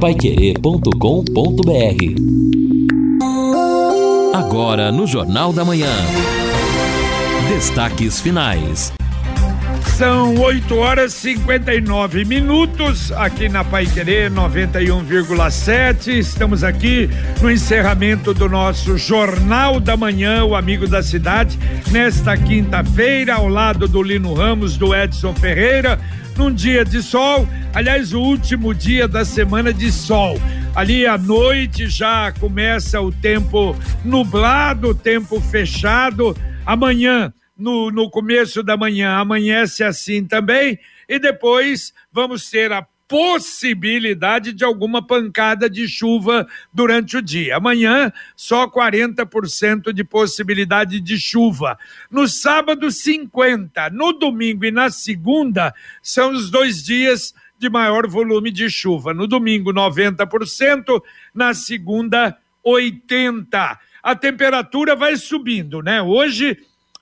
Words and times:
Paiquerê.com.br 0.00 0.94
Agora 4.32 4.92
no 4.92 5.08
Jornal 5.08 5.52
da 5.52 5.64
Manhã. 5.64 5.90
Destaques 7.48 8.20
finais. 8.20 8.92
São 9.96 10.36
8 10.36 10.76
horas 10.76 11.12
e 11.24 11.34
59 11.34 12.24
minutos 12.24 13.10
aqui 13.10 13.48
na 13.48 13.64
Pai 13.64 13.86
Querer 13.86 14.30
91,7. 14.30 16.16
Estamos 16.16 16.62
aqui 16.62 17.10
no 17.42 17.50
encerramento 17.50 18.32
do 18.32 18.48
nosso 18.48 18.96
Jornal 18.96 19.80
da 19.80 19.96
Manhã, 19.96 20.44
o 20.44 20.54
Amigo 20.54 20.86
da 20.86 21.02
Cidade, 21.02 21.58
nesta 21.90 22.36
quinta-feira, 22.36 23.34
ao 23.34 23.48
lado 23.48 23.88
do 23.88 24.00
Lino 24.00 24.32
Ramos, 24.32 24.76
do 24.76 24.94
Edson 24.94 25.34
Ferreira, 25.34 25.98
num 26.38 26.54
dia 26.54 26.84
de 26.84 27.02
sol. 27.02 27.46
Aliás, 27.74 28.14
o 28.14 28.20
último 28.20 28.72
dia 28.72 29.08
da 29.08 29.24
semana 29.24 29.72
de 29.72 29.90
sol. 29.90 30.40
Ali 30.74 31.04
à 31.04 31.18
noite 31.18 31.88
já 31.88 32.32
começa 32.32 33.00
o 33.00 33.10
tempo 33.10 33.76
nublado, 34.04 34.94
tempo 34.94 35.40
fechado. 35.40 36.36
Amanhã 36.64 37.34
no, 37.58 37.90
no 37.90 38.08
começo 38.08 38.62
da 38.62 38.76
manhã 38.76 39.16
amanhece 39.16 39.82
assim 39.82 40.24
também, 40.24 40.78
e 41.08 41.18
depois 41.18 41.92
vamos 42.12 42.48
ter 42.48 42.72
a 42.72 42.86
possibilidade 43.08 44.52
de 44.52 44.62
alguma 44.62 45.04
pancada 45.04 45.68
de 45.68 45.88
chuva 45.88 46.46
durante 46.72 47.16
o 47.16 47.22
dia. 47.22 47.56
Amanhã, 47.56 48.12
só 48.36 48.68
40% 48.68 49.92
de 49.92 50.04
possibilidade 50.04 51.00
de 51.00 51.18
chuva. 51.18 51.78
No 52.10 52.28
sábado, 52.28 52.88
50%. 52.88 53.90
No 53.90 54.12
domingo 54.12 54.66
e 54.66 54.70
na 54.70 54.90
segunda, 54.90 55.74
são 56.02 56.32
os 56.32 56.50
dois 56.50 56.84
dias 56.84 57.34
de 57.58 57.70
maior 57.70 58.06
volume 58.06 58.50
de 58.50 58.68
chuva. 58.68 59.14
No 59.14 59.26
domingo, 59.26 59.72
90%, 59.72 61.02
na 61.34 61.54
segunda, 61.54 62.36
80%. 62.64 63.78
A 64.00 64.14
temperatura 64.14 64.94
vai 64.94 65.16
subindo, 65.16 65.82
né? 65.82 66.00
Hoje 66.00 66.56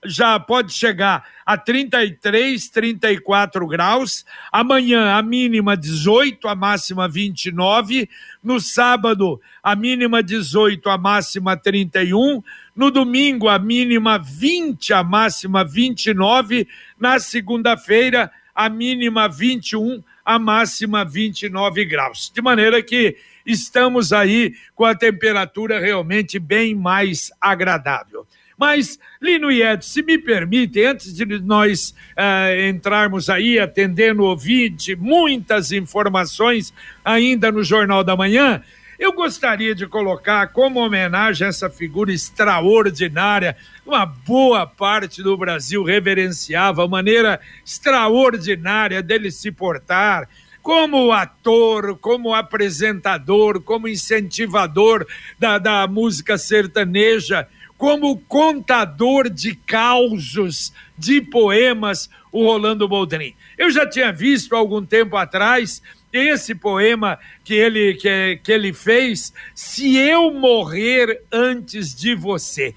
já 0.05 0.39
pode 0.39 0.73
chegar 0.73 1.25
a 1.45 1.57
33, 1.57 2.69
34 2.69 3.67
graus. 3.67 4.25
Amanhã 4.51 5.15
a 5.15 5.21
mínima 5.21 5.75
18, 5.75 6.47
a 6.47 6.55
máxima 6.55 7.07
29. 7.07 8.09
No 8.43 8.59
sábado 8.59 9.41
a 9.61 9.75
mínima 9.75 10.21
18, 10.21 10.89
a 10.89 10.97
máxima 10.97 11.57
31. 11.57 12.43
No 12.75 12.91
domingo 12.91 13.49
a 13.49 13.57
mínima 13.57 14.17
20, 14.17 14.93
a 14.93 15.03
máxima 15.03 15.63
29. 15.63 16.67
Na 16.99 17.19
segunda-feira 17.19 18.31
a 18.53 18.69
mínima 18.69 19.27
21, 19.27 20.03
a 20.25 20.39
máxima 20.39 21.05
29 21.05 21.85
graus. 21.85 22.31
De 22.33 22.41
maneira 22.41 22.81
que 22.81 23.15
estamos 23.45 24.11
aí 24.11 24.53
com 24.75 24.83
a 24.83 24.95
temperatura 24.95 25.79
realmente 25.79 26.37
bem 26.39 26.75
mais 26.75 27.31
agradável. 27.39 28.27
Mas, 28.57 28.97
Lino 29.21 29.51
e 29.51 29.61
se 29.81 30.01
me 30.01 30.17
permitem, 30.17 30.87
antes 30.87 31.13
de 31.13 31.25
nós 31.41 31.93
uh, 32.17 32.67
entrarmos 32.67 33.29
aí 33.29 33.59
atendendo 33.59 34.23
o 34.23 34.25
ouvinte, 34.25 34.95
muitas 34.95 35.71
informações 35.71 36.73
ainda 37.05 37.51
no 37.51 37.63
Jornal 37.63 38.03
da 38.03 38.15
Manhã, 38.15 38.63
eu 38.97 39.13
gostaria 39.13 39.75
de 39.75 39.85
colocar 39.85 40.47
como 40.47 40.79
homenagem 40.79 41.45
a 41.45 41.49
essa 41.51 41.69
figura 41.69 42.11
extraordinária, 42.11 43.55
uma 43.85 44.07
boa 44.07 44.65
parte 44.65 45.21
do 45.21 45.37
Brasil 45.37 45.83
reverenciava 45.83 46.83
a 46.83 46.87
maneira 46.87 47.39
extraordinária 47.63 49.03
dele 49.03 49.29
se 49.29 49.51
portar, 49.51 50.27
como 50.63 51.11
ator, 51.11 51.95
como 51.99 52.33
apresentador, 52.33 53.61
como 53.61 53.87
incentivador 53.87 55.05
da, 55.37 55.59
da 55.59 55.87
música 55.87 56.35
sertaneja 56.35 57.47
como 57.77 58.17
contador 58.21 59.29
de 59.29 59.55
causos, 59.55 60.73
de 60.97 61.21
poemas, 61.21 62.09
o 62.31 62.43
Rolando 62.43 62.87
Boldrin. 62.87 63.33
Eu 63.57 63.69
já 63.69 63.87
tinha 63.87 64.11
visto 64.11 64.55
algum 64.55 64.83
tempo 64.83 65.15
atrás 65.15 65.81
esse 66.11 66.55
poema 66.55 67.19
que 67.43 67.53
ele, 67.53 67.93
que, 67.95 68.39
que 68.43 68.51
ele 68.51 68.73
fez, 68.73 69.33
Se 69.53 69.95
Eu 69.97 70.31
Morrer 70.31 71.21
Antes 71.31 71.93
de 71.93 72.15
Você. 72.15 72.73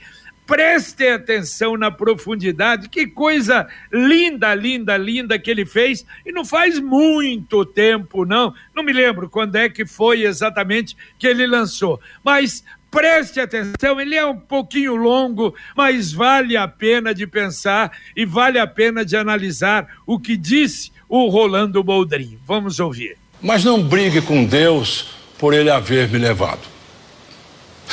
Preste 0.46 1.06
atenção 1.06 1.76
na 1.76 1.92
profundidade, 1.92 2.88
que 2.88 3.06
coisa 3.06 3.68
linda, 3.92 4.52
linda, 4.52 4.96
linda 4.96 5.38
que 5.38 5.48
ele 5.48 5.64
fez, 5.64 6.04
e 6.26 6.32
não 6.32 6.44
faz 6.44 6.80
muito 6.80 7.64
tempo, 7.64 8.24
não, 8.24 8.52
não 8.74 8.82
me 8.82 8.92
lembro 8.92 9.30
quando 9.30 9.54
é 9.54 9.68
que 9.68 9.86
foi 9.86 10.24
exatamente 10.24 10.96
que 11.16 11.28
ele 11.28 11.46
lançou, 11.46 12.00
mas 12.24 12.64
preste 12.90 13.40
atenção, 13.40 14.00
ele 14.00 14.16
é 14.16 14.26
um 14.26 14.36
pouquinho 14.36 14.96
longo, 14.96 15.54
mas 15.76 16.12
vale 16.12 16.56
a 16.56 16.66
pena 16.66 17.14
de 17.14 17.26
pensar 17.26 17.92
e 18.16 18.24
vale 18.24 18.58
a 18.58 18.66
pena 18.66 19.04
de 19.04 19.16
analisar 19.16 19.86
o 20.06 20.18
que 20.18 20.36
disse 20.36 20.90
o 21.08 21.28
Rolando 21.28 21.82
Boldrin. 21.82 22.38
Vamos 22.46 22.80
ouvir. 22.80 23.16
Mas 23.40 23.64
não 23.64 23.82
brigue 23.82 24.20
com 24.20 24.44
Deus 24.44 25.08
por 25.38 25.54
ele 25.54 25.70
haver 25.70 26.08
me 26.08 26.18
levado. 26.18 26.60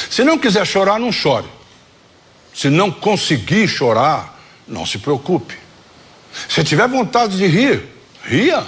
Se 0.09 0.23
não 0.23 0.37
quiser 0.37 0.65
chorar, 0.65 0.99
não 0.99 1.11
chore. 1.11 1.47
Se 2.53 2.69
não 2.69 2.91
conseguir 2.91 3.67
chorar, 3.67 4.39
não 4.67 4.85
se 4.85 4.97
preocupe. 4.97 5.55
Se 6.49 6.63
tiver 6.63 6.87
vontade 6.87 7.37
de 7.37 7.47
rir, 7.47 7.83
ria. 8.23 8.63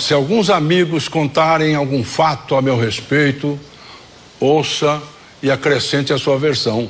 Se 0.00 0.12
alguns 0.12 0.50
amigos 0.50 1.06
contarem 1.06 1.74
algum 1.74 2.02
fato 2.02 2.56
a 2.56 2.62
meu 2.62 2.76
respeito, 2.76 3.58
ouça 4.40 5.00
e 5.42 5.50
acrescente 5.50 6.12
a 6.12 6.18
sua 6.18 6.38
versão. 6.38 6.88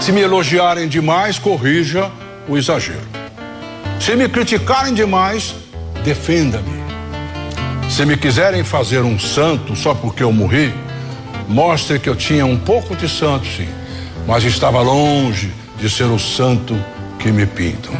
Se 0.00 0.12
me 0.12 0.20
elogiarem 0.20 0.88
demais, 0.88 1.38
corrija 1.38 2.10
o 2.48 2.56
exagero. 2.56 3.06
Se 4.00 4.16
me 4.16 4.28
criticarem 4.28 4.92
demais, 4.94 5.54
defenda-me. 6.04 6.82
Se 7.88 8.04
me 8.04 8.16
quiserem 8.16 8.64
fazer 8.64 9.00
um 9.00 9.18
santo 9.18 9.76
só 9.76 9.94
porque 9.94 10.22
eu 10.22 10.32
morri, 10.32 10.72
mostre 11.48 11.98
que 11.98 12.08
eu 12.08 12.16
tinha 12.16 12.44
um 12.44 12.58
pouco 12.58 12.96
de 12.96 13.08
santo, 13.08 13.46
sim, 13.46 13.68
mas 14.26 14.44
estava 14.44 14.80
longe 14.80 15.52
de 15.78 15.88
ser 15.88 16.04
o 16.04 16.18
santo 16.18 16.74
que 17.18 17.30
me 17.30 17.46
pintam. 17.46 17.92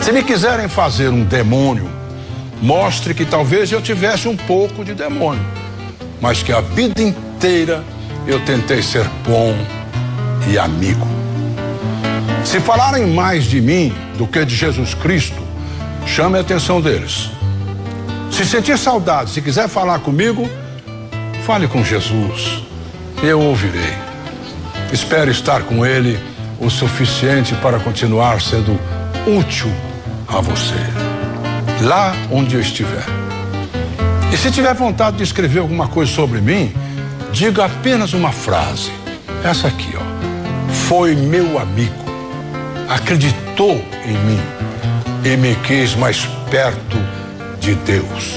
Se 0.00 0.12
me 0.12 0.22
quiserem 0.22 0.68
fazer 0.68 1.08
um 1.08 1.24
demônio, 1.24 1.90
mostre 2.60 3.14
que 3.14 3.24
talvez 3.24 3.72
eu 3.72 3.80
tivesse 3.80 4.28
um 4.28 4.36
pouco 4.36 4.84
de 4.84 4.94
demônio 4.94 5.63
mas 6.24 6.42
que 6.42 6.54
a 6.54 6.62
vida 6.62 7.02
inteira 7.02 7.84
eu 8.26 8.40
tentei 8.46 8.82
ser 8.82 9.06
bom 9.28 9.54
e 10.50 10.58
amigo. 10.58 11.06
Se 12.42 12.58
falarem 12.60 13.08
mais 13.08 13.44
de 13.44 13.60
mim 13.60 13.94
do 14.16 14.26
que 14.26 14.42
de 14.42 14.56
Jesus 14.56 14.94
Cristo, 14.94 15.36
chame 16.06 16.38
a 16.38 16.40
atenção 16.40 16.80
deles. 16.80 17.28
Se 18.32 18.42
sentir 18.46 18.78
saudade, 18.78 19.32
se 19.32 19.42
quiser 19.42 19.68
falar 19.68 19.98
comigo, 19.98 20.48
fale 21.44 21.68
com 21.68 21.84
Jesus. 21.84 22.62
Eu 23.22 23.38
ouvirei. 23.42 23.92
Espero 24.94 25.30
estar 25.30 25.64
com 25.64 25.84
Ele 25.84 26.18
o 26.58 26.70
suficiente 26.70 27.54
para 27.56 27.78
continuar 27.78 28.40
sendo 28.40 28.80
útil 29.26 29.70
a 30.26 30.40
você, 30.40 31.82
lá 31.82 32.14
onde 32.30 32.54
eu 32.54 32.62
estiver. 32.62 33.23
E 34.34 34.36
se 34.36 34.50
tiver 34.50 34.74
vontade 34.74 35.18
de 35.18 35.22
escrever 35.22 35.60
alguma 35.60 35.86
coisa 35.86 36.10
sobre 36.10 36.40
mim, 36.40 36.74
diga 37.30 37.66
apenas 37.66 38.14
uma 38.14 38.32
frase. 38.32 38.90
Essa 39.44 39.68
aqui, 39.68 39.94
ó. 39.96 40.72
Foi 40.88 41.14
meu 41.14 41.56
amigo. 41.56 42.04
Acreditou 42.88 43.80
em 44.04 44.18
mim 44.18 44.40
e 45.24 45.36
me 45.36 45.54
quis 45.54 45.94
mais 45.94 46.28
perto 46.50 46.98
de 47.60 47.76
Deus. 47.76 48.34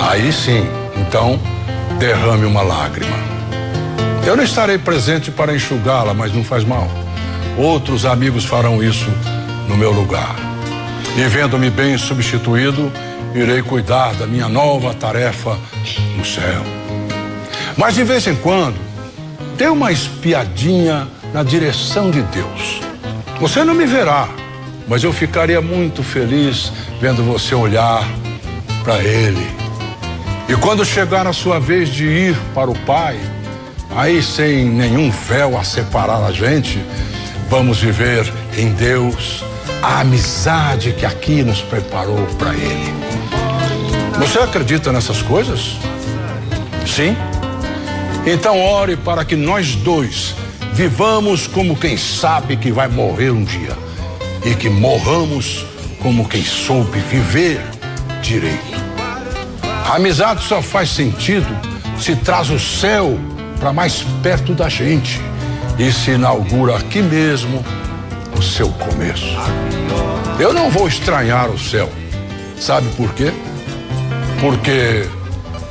Aí 0.00 0.32
sim, 0.32 0.66
então, 0.96 1.38
derrame 1.98 2.46
uma 2.46 2.62
lágrima. 2.62 3.18
Eu 4.26 4.38
não 4.38 4.42
estarei 4.42 4.78
presente 4.78 5.30
para 5.30 5.54
enxugá-la, 5.54 6.14
mas 6.14 6.32
não 6.32 6.42
faz 6.42 6.64
mal. 6.64 6.88
Outros 7.58 8.06
amigos 8.06 8.46
farão 8.46 8.82
isso 8.82 9.10
no 9.68 9.76
meu 9.76 9.92
lugar. 9.92 10.34
E 11.14 11.28
vendo-me 11.28 11.68
bem 11.68 11.98
substituído, 11.98 12.90
irei 13.34 13.62
cuidar 13.62 14.14
da 14.14 14.26
minha 14.26 14.48
nova 14.48 14.94
tarefa 14.94 15.58
no 16.16 16.24
céu. 16.24 16.62
Mas 17.76 17.94
de 17.94 18.04
vez 18.04 18.26
em 18.26 18.34
quando, 18.36 18.76
dê 19.56 19.68
uma 19.68 19.92
espiadinha 19.92 21.06
na 21.32 21.42
direção 21.42 22.10
de 22.10 22.22
Deus. 22.22 22.80
Você 23.40 23.62
não 23.62 23.74
me 23.74 23.86
verá, 23.86 24.28
mas 24.88 25.04
eu 25.04 25.12
ficaria 25.12 25.60
muito 25.60 26.02
feliz 26.02 26.72
vendo 27.00 27.22
você 27.22 27.54
olhar 27.54 28.06
para 28.82 29.02
Ele. 29.02 29.46
E 30.48 30.56
quando 30.56 30.84
chegar 30.84 31.26
a 31.26 31.32
sua 31.32 31.60
vez 31.60 31.88
de 31.90 32.04
ir 32.04 32.36
para 32.54 32.70
o 32.70 32.78
Pai, 32.80 33.18
aí 33.94 34.22
sem 34.22 34.64
nenhum 34.64 35.10
véu 35.10 35.58
a 35.58 35.62
separar 35.62 36.24
a 36.24 36.32
gente, 36.32 36.82
vamos 37.50 37.78
viver 37.78 38.32
em 38.56 38.72
Deus 38.72 39.44
a 39.82 40.00
amizade 40.00 40.92
que 40.92 41.06
aqui 41.06 41.42
nos 41.42 41.60
preparou 41.60 42.26
para 42.38 42.54
Ele. 42.54 42.92
Você 44.18 44.38
acredita 44.38 44.92
nessas 44.92 45.22
coisas? 45.22 45.76
Sim? 46.86 47.16
Então 48.26 48.60
ore 48.60 48.96
para 48.96 49.24
que 49.24 49.36
nós 49.36 49.74
dois 49.76 50.34
vivamos 50.72 51.46
como 51.46 51.76
quem 51.76 51.96
sabe 51.96 52.56
que 52.56 52.70
vai 52.70 52.88
morrer 52.88 53.30
um 53.30 53.44
dia 53.44 53.76
e 54.44 54.54
que 54.54 54.68
morramos 54.68 55.64
como 56.02 56.28
quem 56.28 56.44
soube 56.44 56.98
viver 57.00 57.60
direito. 58.22 58.78
A 59.88 59.96
amizade 59.96 60.42
só 60.44 60.60
faz 60.60 60.90
sentido 60.90 61.48
se 61.98 62.14
traz 62.16 62.50
o 62.50 62.58
céu 62.58 63.18
para 63.58 63.72
mais 63.72 64.04
perto 64.22 64.54
da 64.54 64.68
gente 64.68 65.20
e 65.78 65.90
se 65.92 66.12
inaugura 66.12 66.76
aqui 66.76 67.00
mesmo 67.00 67.64
o 68.38 68.42
seu 68.42 68.68
começo. 68.70 69.36
Eu 70.38 70.52
não 70.52 70.70
vou 70.70 70.86
estranhar 70.86 71.50
o 71.50 71.58
céu. 71.58 71.90
Sabe 72.56 72.88
por 72.90 73.12
quê? 73.14 73.32
Porque 74.40 75.08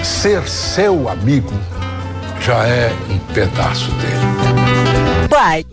ser 0.04 0.46
seu 0.48 1.08
amigo 1.08 1.54
já 2.42 2.68
é 2.68 2.92
um 3.10 3.18
pedaço 3.34 3.90
dele. 3.92 5.28
Pai. 5.30 5.66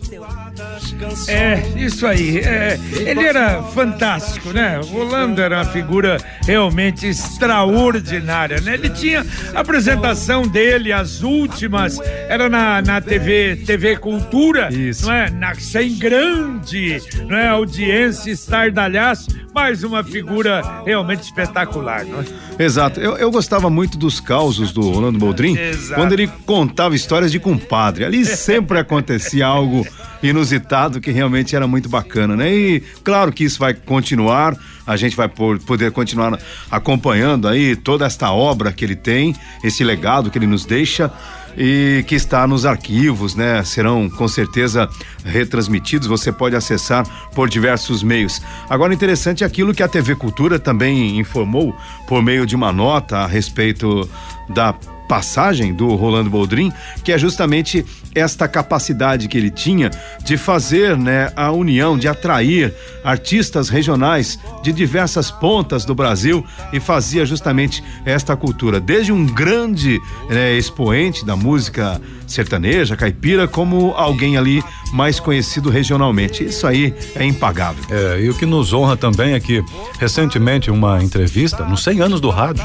É, 1.27 1.61
isso 1.75 2.05
aí. 2.05 2.39
É, 2.39 2.79
ele 2.93 3.25
era 3.25 3.61
fantástico, 3.63 4.51
né? 4.51 4.79
O 4.79 4.85
Rolando 4.85 5.41
era 5.41 5.57
uma 5.57 5.65
figura 5.65 6.17
realmente 6.45 7.07
extraordinária, 7.07 8.59
né? 8.61 8.75
Ele 8.75 8.89
tinha 8.89 9.25
a 9.53 9.59
apresentação 9.59 10.47
dele, 10.47 10.91
as 10.91 11.21
últimas, 11.21 11.99
era 12.29 12.49
na, 12.49 12.81
na 12.81 13.01
TV, 13.01 13.63
TV 13.65 13.97
Cultura, 13.97 14.69
isso. 14.73 15.05
não 15.05 15.13
é? 15.13 15.29
Na, 15.29 15.55
sem 15.55 15.97
grande 15.97 17.01
não 17.27 17.37
é? 17.37 17.47
audiência, 17.47 18.31
estardalhaço, 18.31 19.27
mas 19.55 19.83
uma 19.83 20.03
figura 20.03 20.81
realmente 20.85 21.23
espetacular, 21.23 22.03
não 22.03 22.19
é? 22.19 22.25
Exato. 22.61 22.99
Eu, 22.99 23.15
eu 23.15 23.31
gostava 23.31 23.69
muito 23.69 23.97
dos 23.97 24.19
causos 24.19 24.73
do 24.73 24.81
Rolando 24.81 25.17
Boldrin, 25.17 25.57
Exato. 25.57 26.01
quando 26.01 26.11
ele 26.11 26.27
contava 26.45 26.93
histórias 26.93 27.31
de 27.31 27.39
compadre. 27.39 28.03
Ali 28.03 28.25
sempre 28.25 28.77
acontecia 28.77 29.47
algo 29.47 29.87
inusitado 30.21 30.99
que 30.99 31.09
realmente 31.09 31.55
era 31.55 31.65
muito 31.65 31.87
bacana, 31.87 32.35
né? 32.35 32.53
E 32.53 32.83
claro 33.01 33.31
que 33.31 33.45
isso 33.45 33.57
vai 33.57 33.73
continuar, 33.73 34.57
a 34.85 34.97
gente 34.97 35.15
vai 35.15 35.29
poder 35.29 35.89
continuar 35.93 36.37
acompanhando 36.69 37.47
aí 37.47 37.77
toda 37.77 38.05
esta 38.05 38.33
obra 38.33 38.73
que 38.73 38.83
ele 38.83 38.95
tem, 38.95 39.33
esse 39.63 39.85
legado 39.85 40.29
que 40.29 40.37
ele 40.37 40.47
nos 40.47 40.65
deixa 40.65 41.09
e 41.57 42.03
que 42.07 42.15
está 42.15 42.45
nos 42.47 42.65
arquivos, 42.65 43.35
né? 43.35 43.63
Serão 43.63 44.09
com 44.09 44.27
certeza 44.27 44.89
retransmitidos, 45.23 46.07
você 46.07 46.31
pode 46.31 46.55
acessar 46.55 47.05
por 47.33 47.49
diversos 47.49 48.03
meios. 48.03 48.41
Agora 48.69 48.93
interessante 48.93 49.43
é 49.43 49.47
aquilo 49.47 49.73
que 49.73 49.83
a 49.83 49.87
TV 49.87 50.15
Cultura 50.15 50.59
também 50.59 51.19
informou 51.19 51.75
por 52.07 52.21
meio 52.21 52.45
de 52.45 52.55
uma 52.55 52.71
nota 52.71 53.19
a 53.19 53.27
respeito 53.27 54.09
da 54.49 54.73
passagem 55.07 55.73
do 55.73 55.95
Rolando 55.95 56.29
Boldrin, 56.29 56.71
que 57.03 57.11
é 57.11 57.17
justamente 57.17 57.85
esta 58.13 58.47
capacidade 58.47 59.27
que 59.27 59.37
ele 59.37 59.51
tinha 59.51 59.91
de 60.23 60.37
fazer 60.37 60.97
né, 60.97 61.31
a 61.35 61.51
união, 61.51 61.97
de 61.97 62.07
atrair 62.07 62.73
artistas 63.03 63.69
regionais 63.69 64.39
de 64.63 64.71
diversas 64.71 65.29
pontas 65.29 65.83
do 65.85 65.93
Brasil 65.93 66.45
e 66.71 66.79
fazia 66.79 67.25
justamente 67.25 67.83
esta 68.05 68.35
cultura. 68.35 68.79
Desde 68.79 69.11
um 69.11 69.25
grande 69.25 69.99
né, 70.29 70.53
expoente 70.53 71.25
da 71.25 71.35
música 71.35 72.01
sertaneja, 72.27 72.95
caipira, 72.95 73.47
como 73.47 73.91
alguém 73.91 74.37
ali 74.37 74.63
mais 74.93 75.19
conhecido 75.19 75.69
regionalmente. 75.69 76.43
Isso 76.43 76.65
aí 76.65 76.93
é 77.15 77.25
impagável. 77.25 77.83
É, 77.89 78.21
e 78.21 78.29
o 78.29 78.33
que 78.33 78.45
nos 78.45 78.73
honra 78.73 78.95
também 78.95 79.33
é 79.33 79.39
que, 79.39 79.63
recentemente, 79.99 80.71
uma 80.71 81.03
entrevista, 81.03 81.65
nos 81.65 81.83
100 81.83 82.01
anos 82.01 82.21
do 82.21 82.29
rádio, 82.29 82.63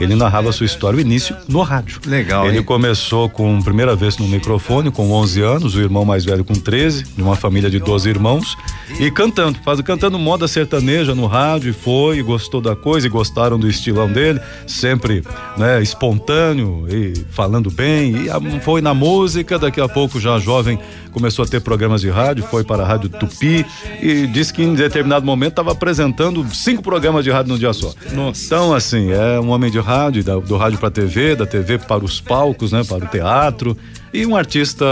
ele 0.00 0.14
narrava 0.14 0.52
sua 0.52 0.66
história, 0.66 0.96
o 0.96 1.00
início 1.00 1.36
no 1.48 1.62
rádio. 1.62 2.00
Legal. 2.06 2.46
Ele 2.46 2.58
hein? 2.58 2.62
começou 2.62 3.28
com 3.28 3.60
primeira 3.62 3.96
vez 3.96 4.16
no 4.16 4.26
microfone 4.28 4.90
com 4.90 5.10
11 5.10 5.42
anos, 5.42 5.74
o 5.74 5.80
irmão 5.80 6.04
mais 6.04 6.24
velho 6.24 6.44
com 6.44 6.54
13, 6.54 7.04
de 7.16 7.22
uma 7.22 7.36
família 7.36 7.68
de 7.68 7.78
12 7.78 8.08
irmãos, 8.08 8.56
e 8.98 9.10
cantando, 9.10 9.58
faz, 9.64 9.80
cantando 9.80 10.18
moda 10.18 10.46
sertaneja 10.46 11.14
no 11.14 11.26
rádio, 11.26 11.70
e 11.70 11.72
foi, 11.72 12.18
e 12.18 12.22
gostou 12.22 12.60
da 12.60 12.76
coisa, 12.76 13.06
e 13.06 13.10
gostaram 13.10 13.58
do 13.58 13.68
estilão 13.68 14.10
dele, 14.10 14.40
sempre, 14.66 15.22
né, 15.56 15.82
espontâneo 15.82 16.86
e 16.88 17.14
falando 17.30 17.70
bem, 17.70 18.14
e 18.26 18.60
foi 18.60 18.80
na 18.80 18.94
música, 18.98 19.58
daqui 19.58 19.80
a 19.80 19.88
pouco 19.88 20.20
já 20.20 20.38
jovem 20.38 20.78
começou 21.12 21.44
a 21.44 21.48
ter 21.48 21.60
programas 21.60 22.00
de 22.00 22.10
rádio, 22.10 22.44
foi 22.44 22.62
para 22.62 22.82
a 22.82 22.86
Rádio 22.86 23.08
Tupi 23.08 23.64
e 24.00 24.26
disse 24.26 24.52
que 24.52 24.62
em 24.62 24.74
determinado 24.74 25.24
momento 25.24 25.50
estava 25.50 25.72
apresentando 25.72 26.46
cinco 26.54 26.82
programas 26.82 27.24
de 27.24 27.30
rádio 27.30 27.52
num 27.52 27.58
dia 27.58 27.72
só. 27.72 27.92
Nossa. 28.12 28.44
Então, 28.44 28.74
assim, 28.74 29.10
é 29.10 29.40
um 29.40 29.50
homem 29.50 29.70
de 29.70 29.78
rádio, 29.78 30.22
do 30.40 30.56
rádio 30.56 30.78
para 30.78 30.88
a 30.88 30.92
TV, 30.92 31.34
da 31.34 31.46
TV 31.46 31.78
para 31.78 32.04
os 32.04 32.20
palcos, 32.20 32.72
né, 32.72 32.82
para 32.84 33.04
o 33.04 33.08
teatro 33.08 33.76
e 34.12 34.24
um 34.26 34.36
artista 34.36 34.84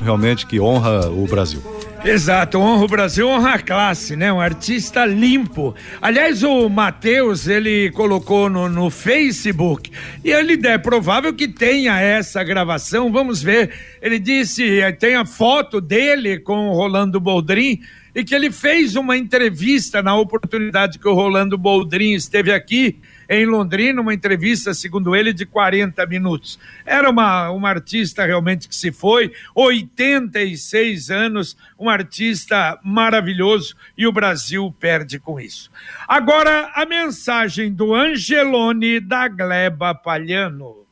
realmente 0.00 0.46
que 0.46 0.60
honra 0.60 1.08
o 1.08 1.26
Brasil. 1.26 1.62
Exato, 2.04 2.58
honra 2.58 2.84
o 2.84 2.88
Brasil, 2.88 3.26
honra 3.26 3.54
a 3.54 3.58
classe, 3.58 4.14
né? 4.14 4.30
Um 4.30 4.38
artista 4.38 5.06
limpo. 5.06 5.74
Aliás, 6.02 6.42
o 6.42 6.68
Matheus, 6.68 7.48
ele 7.48 7.90
colocou 7.92 8.50
no, 8.50 8.68
no 8.68 8.90
Facebook 8.90 9.90
e 10.22 10.30
ele 10.30 10.60
é 10.68 10.76
provável 10.76 11.32
que 11.32 11.48
tenha 11.48 11.98
essa 11.98 12.44
gravação. 12.44 13.10
Vamos 13.10 13.42
ver. 13.42 13.72
Ele 14.02 14.18
disse, 14.18 14.80
eh, 14.80 14.92
tem 14.92 15.14
a 15.14 15.24
foto 15.24 15.80
dele 15.80 16.38
com 16.38 16.68
o 16.68 16.74
Rolando 16.74 17.18
Boldrin 17.18 17.80
e 18.14 18.24
que 18.24 18.34
ele 18.34 18.50
fez 18.50 18.94
uma 18.96 19.16
entrevista 19.16 20.02
na 20.02 20.16
oportunidade 20.16 20.98
que 20.98 21.08
o 21.08 21.14
Rolando 21.14 21.58
Boldrin 21.58 22.12
esteve 22.12 22.52
aqui 22.52 23.00
em 23.28 23.46
Londrina, 23.46 24.00
uma 24.00 24.14
entrevista, 24.14 24.74
segundo 24.74 25.16
ele, 25.16 25.32
de 25.32 25.46
40 25.46 26.06
minutos. 26.06 26.58
Era 26.84 27.10
uma, 27.10 27.50
uma 27.50 27.68
artista 27.68 28.24
realmente 28.24 28.68
que 28.68 28.76
se 28.76 28.92
foi, 28.92 29.32
86 29.54 31.10
anos, 31.10 31.56
um 31.78 31.88
artista 31.88 32.78
maravilhoso 32.84 33.74
e 33.96 34.06
o 34.06 34.12
Brasil 34.12 34.74
perde 34.78 35.18
com 35.18 35.40
isso. 35.40 35.70
Agora, 36.06 36.70
a 36.74 36.84
mensagem 36.84 37.72
do 37.72 37.94
Angelone 37.94 39.00
da 39.00 39.26
Gleba 39.28 39.94
Palhano. 39.94 40.84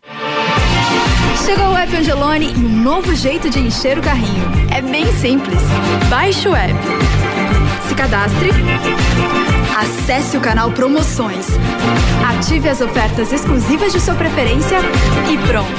Chegou 1.44 1.72
o 1.72 1.76
app 1.76 1.94
Angelone 1.94 2.52
e 2.52 2.64
um 2.64 2.82
novo 2.82 3.14
jeito 3.14 3.50
de 3.50 3.58
encher 3.58 3.98
o 3.98 4.02
carrinho. 4.02 4.61
É 4.74 4.82
bem 4.82 5.12
simples. 5.14 5.60
Baixe 6.08 6.48
o 6.48 6.54
app. 6.54 6.74
Se 7.88 7.94
cadastre 7.94 8.50
Acesse 9.82 10.36
o 10.36 10.40
canal 10.40 10.70
Promoções. 10.70 11.46
Ative 12.28 12.68
as 12.68 12.80
ofertas 12.80 13.32
exclusivas 13.32 13.92
de 13.92 14.00
sua 14.00 14.14
preferência 14.14 14.78
e 15.30 15.38
pronto. 15.48 15.72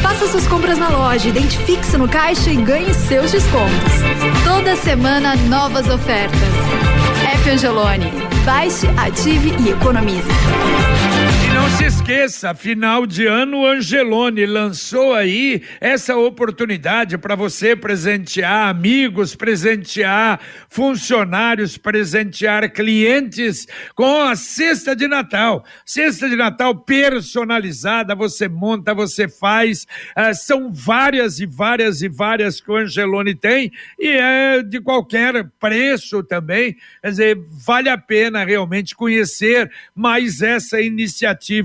Faça 0.00 0.28
suas 0.28 0.46
compras 0.46 0.78
na 0.78 0.88
loja, 0.88 1.28
identifique-se 1.28 1.98
no 1.98 2.08
caixa 2.08 2.50
e 2.50 2.56
ganhe 2.56 2.94
seus 2.94 3.32
descontos. 3.32 3.92
Toda 4.44 4.76
semana, 4.76 5.34
novas 5.48 5.88
ofertas. 5.88 6.38
F 7.34 7.50
Angelone. 7.50 8.12
Baixe, 8.44 8.86
ative 8.96 9.52
e 9.58 9.70
economize. 9.70 10.28
Não 11.68 11.76
se 11.76 11.84
esqueça, 11.84 12.54
final 12.54 13.06
de 13.06 13.26
ano, 13.26 13.66
Angelone 13.66 14.46
lançou 14.46 15.12
aí 15.12 15.62
essa 15.82 16.16
oportunidade 16.16 17.18
para 17.18 17.34
você 17.34 17.76
presentear 17.76 18.68
amigos, 18.68 19.36
presentear 19.36 20.40
funcionários, 20.70 21.76
presentear 21.76 22.72
clientes 22.72 23.66
com 23.94 24.22
a 24.22 24.34
cesta 24.34 24.96
de 24.96 25.06
Natal. 25.06 25.62
Cesta 25.84 26.26
de 26.26 26.36
Natal 26.36 26.74
personalizada, 26.74 28.14
você 28.14 28.48
monta, 28.48 28.94
você 28.94 29.28
faz. 29.28 29.86
Uh, 30.16 30.34
são 30.34 30.72
várias 30.72 31.38
e 31.38 31.44
várias 31.44 32.00
e 32.00 32.08
várias 32.08 32.62
que 32.62 32.70
o 32.70 32.76
Angelone 32.76 33.34
tem 33.34 33.70
e 33.98 34.08
é 34.08 34.62
de 34.62 34.80
qualquer 34.80 35.46
preço 35.60 36.22
também. 36.22 36.74
Quer 37.02 37.10
dizer, 37.10 37.38
vale 37.50 37.90
a 37.90 37.98
pena 37.98 38.42
realmente 38.42 38.96
conhecer 38.96 39.70
mais 39.94 40.40
essa 40.40 40.80
iniciativa 40.80 41.57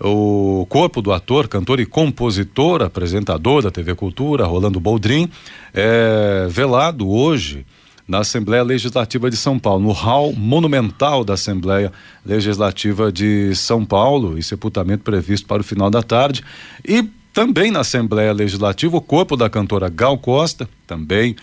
o 0.00 0.66
corpo 0.68 1.02
do 1.02 1.12
ator, 1.12 1.46
cantor 1.46 1.78
e 1.78 1.86
compositor, 1.86 2.82
apresentador 2.82 3.62
da 3.62 3.70
TV 3.70 3.94
Cultura, 3.94 4.46
Rolando 4.46 4.80
Boldrin, 4.80 5.28
é 5.74 6.46
velado 6.48 7.08
hoje 7.08 7.66
na 8.08 8.18
Assembleia 8.18 8.62
Legislativa 8.64 9.30
de 9.30 9.36
São 9.36 9.58
Paulo, 9.58 9.84
no 9.84 9.92
hall 9.92 10.32
monumental 10.32 11.22
da 11.22 11.34
Assembleia 11.34 11.92
Legislativa 12.26 13.12
de 13.12 13.54
São 13.54 13.84
Paulo, 13.84 14.36
e 14.36 14.42
sepultamento 14.42 15.04
previsto 15.04 15.46
para 15.46 15.60
o 15.60 15.64
final 15.64 15.90
da 15.90 16.02
tarde. 16.02 16.42
E 16.84 17.04
também 17.32 17.70
na 17.70 17.80
Assembleia 17.80 18.32
Legislativa, 18.32 18.96
o 18.96 19.00
corpo 19.00 19.36
da 19.36 19.48
cantora 19.48 19.88
Gal 19.88 20.18
Costa, 20.18 20.68
também 20.86 21.36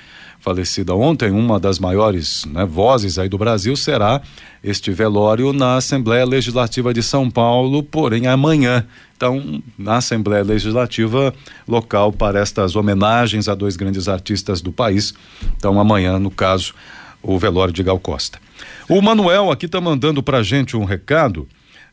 falecida 0.47 0.95
ontem, 0.95 1.29
uma 1.29 1.59
das 1.59 1.77
maiores 1.77 2.45
né, 2.45 2.63
vozes 2.63 3.19
aí 3.19 3.27
do 3.27 3.37
Brasil, 3.37 3.75
será 3.75 4.21
este 4.63 4.91
velório 4.91 5.51
na 5.51 5.75
Assembleia 5.75 6.23
Legislativa 6.23 6.93
de 6.93 7.03
São 7.03 7.29
Paulo, 7.29 7.83
porém 7.83 8.27
amanhã. 8.27 8.87
Então, 9.17 9.61
na 9.77 9.97
Assembleia 9.97 10.45
Legislativa, 10.45 11.33
local 11.67 12.13
para 12.13 12.39
estas 12.39 12.77
homenagens 12.77 13.49
a 13.49 13.55
dois 13.55 13.75
grandes 13.75 14.07
artistas 14.07 14.61
do 14.61 14.71
país. 14.71 15.13
Então, 15.57 15.77
amanhã, 15.81 16.17
no 16.17 16.31
caso, 16.31 16.73
o 17.21 17.37
velório 17.37 17.73
de 17.73 17.83
Gal 17.83 17.99
Costa. 17.99 18.39
O 18.87 19.01
Manuel 19.01 19.51
aqui 19.51 19.65
está 19.65 19.81
mandando 19.81 20.23
para 20.23 20.41
gente 20.41 20.77
um 20.77 20.85
recado. 20.85 21.45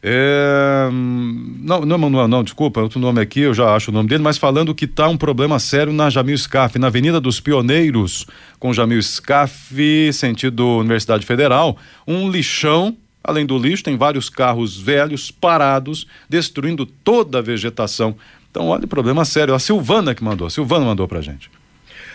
É, 0.07 0.91
não, 0.93 1.81
não, 1.87 1.97
Manuel, 1.97 2.29
não, 2.29 2.45
desculpa, 2.45 2.83
outro 2.83 3.01
nome 3.01 3.23
aqui, 3.23 3.41
eu 3.41 3.55
já 3.55 3.75
acho 3.75 3.91
o 3.91 3.95
nome 3.95 4.07
dele, 4.07 4.23
mas 4.23 4.37
falando 4.37 4.75
que 4.75 4.87
tá 4.87 5.09
um 5.09 5.17
problema 5.17 5.59
sério 5.59 5.95
na 5.95 6.11
Jamil 6.11 6.37
Scaff, 6.37 6.79
na 6.79 6.89
Avenida 6.89 7.19
dos 7.19 7.41
Pioneiros, 7.41 8.27
com 8.59 8.71
Jamil 8.71 9.03
Scaff, 9.03 10.13
sentido 10.13 10.77
Universidade 10.77 11.25
Federal, 11.25 11.79
um 12.07 12.31
lixão, 12.31 12.95
além 13.23 13.47
do 13.47 13.57
lixo, 13.57 13.83
tem 13.83 13.97
vários 13.97 14.29
carros 14.29 14.77
velhos 14.79 15.31
parados, 15.31 16.07
destruindo 16.29 16.85
toda 16.85 17.39
a 17.39 17.43
vegetação. 17.43 18.15
Então, 18.51 18.69
olha, 18.69 18.87
problema 18.87 19.25
sério. 19.25 19.55
A 19.55 19.59
Silvana 19.59 20.15
que 20.15 20.23
mandou, 20.23 20.47
a 20.47 20.51
Silvana 20.51 20.85
mandou 20.85 21.09
pra 21.09 21.23
gente. 21.23 21.51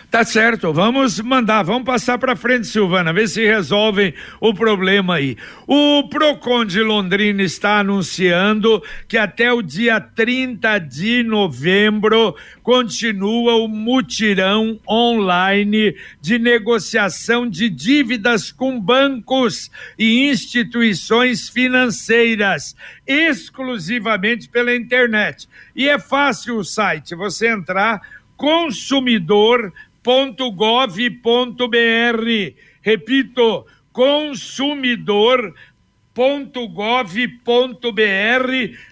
Tá 0.09 0.23
certo, 0.23 0.73
vamos 0.73 1.19
mandar, 1.19 1.61
vamos 1.61 1.83
passar 1.83 2.17
para 2.17 2.35
frente, 2.35 2.65
Silvana, 2.65 3.13
ver 3.13 3.27
se 3.27 3.45
resolvem 3.45 4.11
o 4.41 4.55
problema 4.55 5.15
aí. 5.15 5.37
O 5.67 6.09
Procon 6.09 6.65
de 6.65 6.81
Londrina 6.81 7.43
está 7.43 7.77
anunciando 7.81 8.81
que 9.07 9.19
até 9.19 9.53
o 9.53 9.61
dia 9.61 10.01
30 10.01 10.79
de 10.79 11.21
novembro 11.21 12.35
continua 12.63 13.57
o 13.57 13.67
mutirão 13.67 14.79
online 14.89 15.95
de 16.19 16.39
negociação 16.39 17.47
de 17.47 17.69
dívidas 17.69 18.51
com 18.51 18.81
bancos 18.81 19.69
e 19.95 20.27
instituições 20.27 21.49
financeiras, 21.49 22.75
exclusivamente 23.05 24.49
pela 24.49 24.75
internet. 24.75 25.47
E 25.75 25.87
é 25.87 25.99
fácil 25.99 26.57
o 26.57 26.63
site, 26.63 27.13
você 27.13 27.47
entrar 27.47 28.01
consumidor 28.39 29.73
consumidor.gov.br. 30.09 32.55
Repito, 32.81 33.67
consumidor.gov.br. 33.93 35.53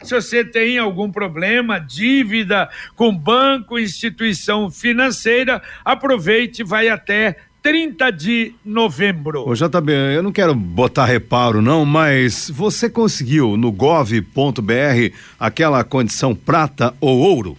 Se 0.04 0.14
você 0.14 0.46
tem 0.46 0.78
algum 0.78 1.12
problema, 1.12 1.80
dívida 1.80 2.70
com 2.96 3.18
banco, 3.18 3.80
instituição 3.80 4.70
financeira, 4.70 5.60
aproveite, 5.84 6.64
vai 6.64 6.88
até 6.88 7.38
30 7.64 8.12
de 8.12 8.54
novembro. 8.64 9.50
Ô 9.50 9.56
JB, 9.56 9.92
eu 10.16 10.22
não 10.22 10.32
quero 10.32 10.54
botar 10.54 11.06
reparo 11.06 11.64
não, 11.64 11.84
mas 11.84 12.52
você 12.54 12.88
conseguiu 12.88 13.58
no 13.58 13.72
gov.br 13.72 15.16
aquela 15.40 15.84
condição 15.84 16.36
prata 16.36 16.94
ou 17.02 17.18
ouro? 17.18 17.58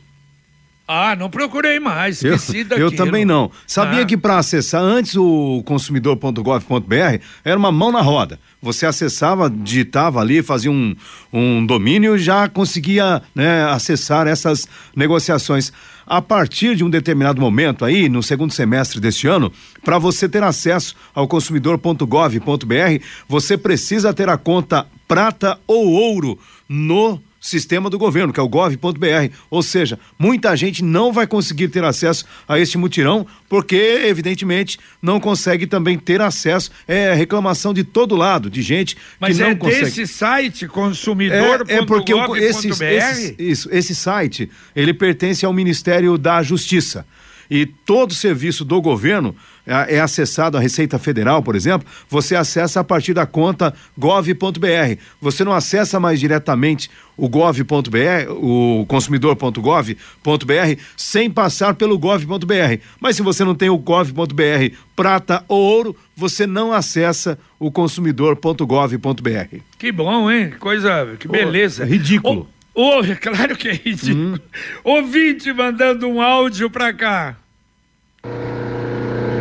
Ah, 0.90 1.14
não 1.14 1.28
procurei 1.28 1.78
mais, 1.78 2.22
esqueci 2.22 2.60
eu, 2.60 2.64
daquilo. 2.64 2.88
Eu 2.88 2.96
também 2.96 3.22
não. 3.22 3.50
Sabia 3.66 4.00
ah. 4.00 4.06
que 4.06 4.16
para 4.16 4.38
acessar 4.38 4.80
antes 4.80 5.16
o 5.16 5.62
consumidor.gov.br 5.66 7.22
era 7.44 7.58
uma 7.58 7.70
mão 7.70 7.92
na 7.92 8.00
roda. 8.00 8.40
Você 8.62 8.86
acessava, 8.86 9.50
digitava 9.50 10.18
ali, 10.18 10.42
fazia 10.42 10.70
um, 10.70 10.96
um 11.30 11.66
domínio 11.66 12.16
e 12.16 12.18
já 12.18 12.48
conseguia 12.48 13.20
né, 13.34 13.64
acessar 13.66 14.26
essas 14.26 14.66
negociações. 14.96 15.70
A 16.06 16.22
partir 16.22 16.74
de 16.74 16.82
um 16.82 16.88
determinado 16.88 17.38
momento 17.38 17.84
aí, 17.84 18.08
no 18.08 18.22
segundo 18.22 18.50
semestre 18.50 18.98
deste 18.98 19.26
ano, 19.26 19.52
para 19.84 19.98
você 19.98 20.26
ter 20.26 20.42
acesso 20.42 20.96
ao 21.14 21.28
consumidor.gov.br, 21.28 23.04
você 23.28 23.58
precisa 23.58 24.14
ter 24.14 24.30
a 24.30 24.38
conta 24.38 24.86
prata 25.06 25.58
ou 25.66 25.86
ouro 25.86 26.38
no 26.66 27.20
sistema 27.40 27.88
do 27.88 27.98
governo, 27.98 28.32
que 28.32 28.40
é 28.40 28.42
o 28.42 28.48
gov.br. 28.48 29.32
Ou 29.50 29.62
seja, 29.62 29.98
muita 30.18 30.56
gente 30.56 30.82
não 30.82 31.12
vai 31.12 31.26
conseguir 31.26 31.68
ter 31.68 31.84
acesso 31.84 32.24
a 32.46 32.58
este 32.58 32.76
mutirão, 32.76 33.26
porque, 33.48 33.76
evidentemente, 34.04 34.78
não 35.00 35.20
consegue 35.20 35.66
também 35.66 35.98
ter 35.98 36.20
acesso. 36.20 36.70
É 36.86 37.14
reclamação 37.14 37.72
de 37.72 37.84
todo 37.84 38.16
lado, 38.16 38.50
de 38.50 38.62
gente 38.62 38.96
Mas 39.20 39.36
que 39.36 39.42
não 39.42 39.50
é 39.50 39.54
consegue. 39.54 39.84
desse 39.84 40.06
site, 40.06 40.66
consumidor.gov.br? 40.68 41.72
É, 41.72 41.76
é 41.76 41.84
porque 41.84 42.14
o, 42.14 42.36
esse, 42.36 42.68
esse, 42.68 43.34
isso, 43.38 43.68
esse 43.72 43.94
site, 43.94 44.50
ele 44.74 44.92
pertence 44.92 45.44
ao 45.46 45.52
Ministério 45.52 46.18
da 46.18 46.42
Justiça. 46.42 47.06
E 47.50 47.66
todo 47.66 48.14
serviço 48.14 48.64
do 48.64 48.80
governo 48.80 49.34
é, 49.66 49.96
é 49.96 50.00
acessado 50.00 50.56
a 50.56 50.60
Receita 50.60 50.98
Federal, 50.98 51.42
por 51.42 51.54
exemplo, 51.54 51.86
você 52.08 52.34
acessa 52.34 52.80
a 52.80 52.84
partir 52.84 53.14
da 53.14 53.26
conta 53.26 53.74
gov.br. 53.96 55.00
Você 55.20 55.44
não 55.44 55.52
acessa 55.52 56.00
mais 56.00 56.18
diretamente 56.18 56.90
o 57.16 57.28
gov.br, 57.28 58.30
o 58.30 58.86
consumidor.gov.br, 58.86 60.80
sem 60.96 61.30
passar 61.30 61.74
pelo 61.74 61.98
gov.br. 61.98 62.80
Mas 63.00 63.16
se 63.16 63.22
você 63.22 63.44
não 63.44 63.54
tem 63.54 63.68
o 63.68 63.76
gov.br 63.76 64.74
prata 64.94 65.44
ou 65.48 65.60
ouro, 65.60 65.96
você 66.16 66.46
não 66.46 66.72
acessa 66.72 67.38
o 67.58 67.70
consumidor.gov.br. 67.70 69.56
Que 69.78 69.92
bom, 69.92 70.30
hein? 70.30 70.54
Coisa, 70.58 71.16
que 71.18 71.28
beleza. 71.28 71.84
Oh, 71.84 71.86
ridículo. 71.86 72.48
Oh, 72.50 72.57
Oh, 72.80 73.00
claro 73.20 73.56
que 73.56 73.70
é 73.70 73.72
ridículo. 73.72 74.36
Hum. 74.36 74.38
Ouvinte 74.84 75.52
mandando 75.52 76.06
um 76.08 76.22
áudio 76.22 76.70
pra 76.70 76.92
cá. 76.92 77.34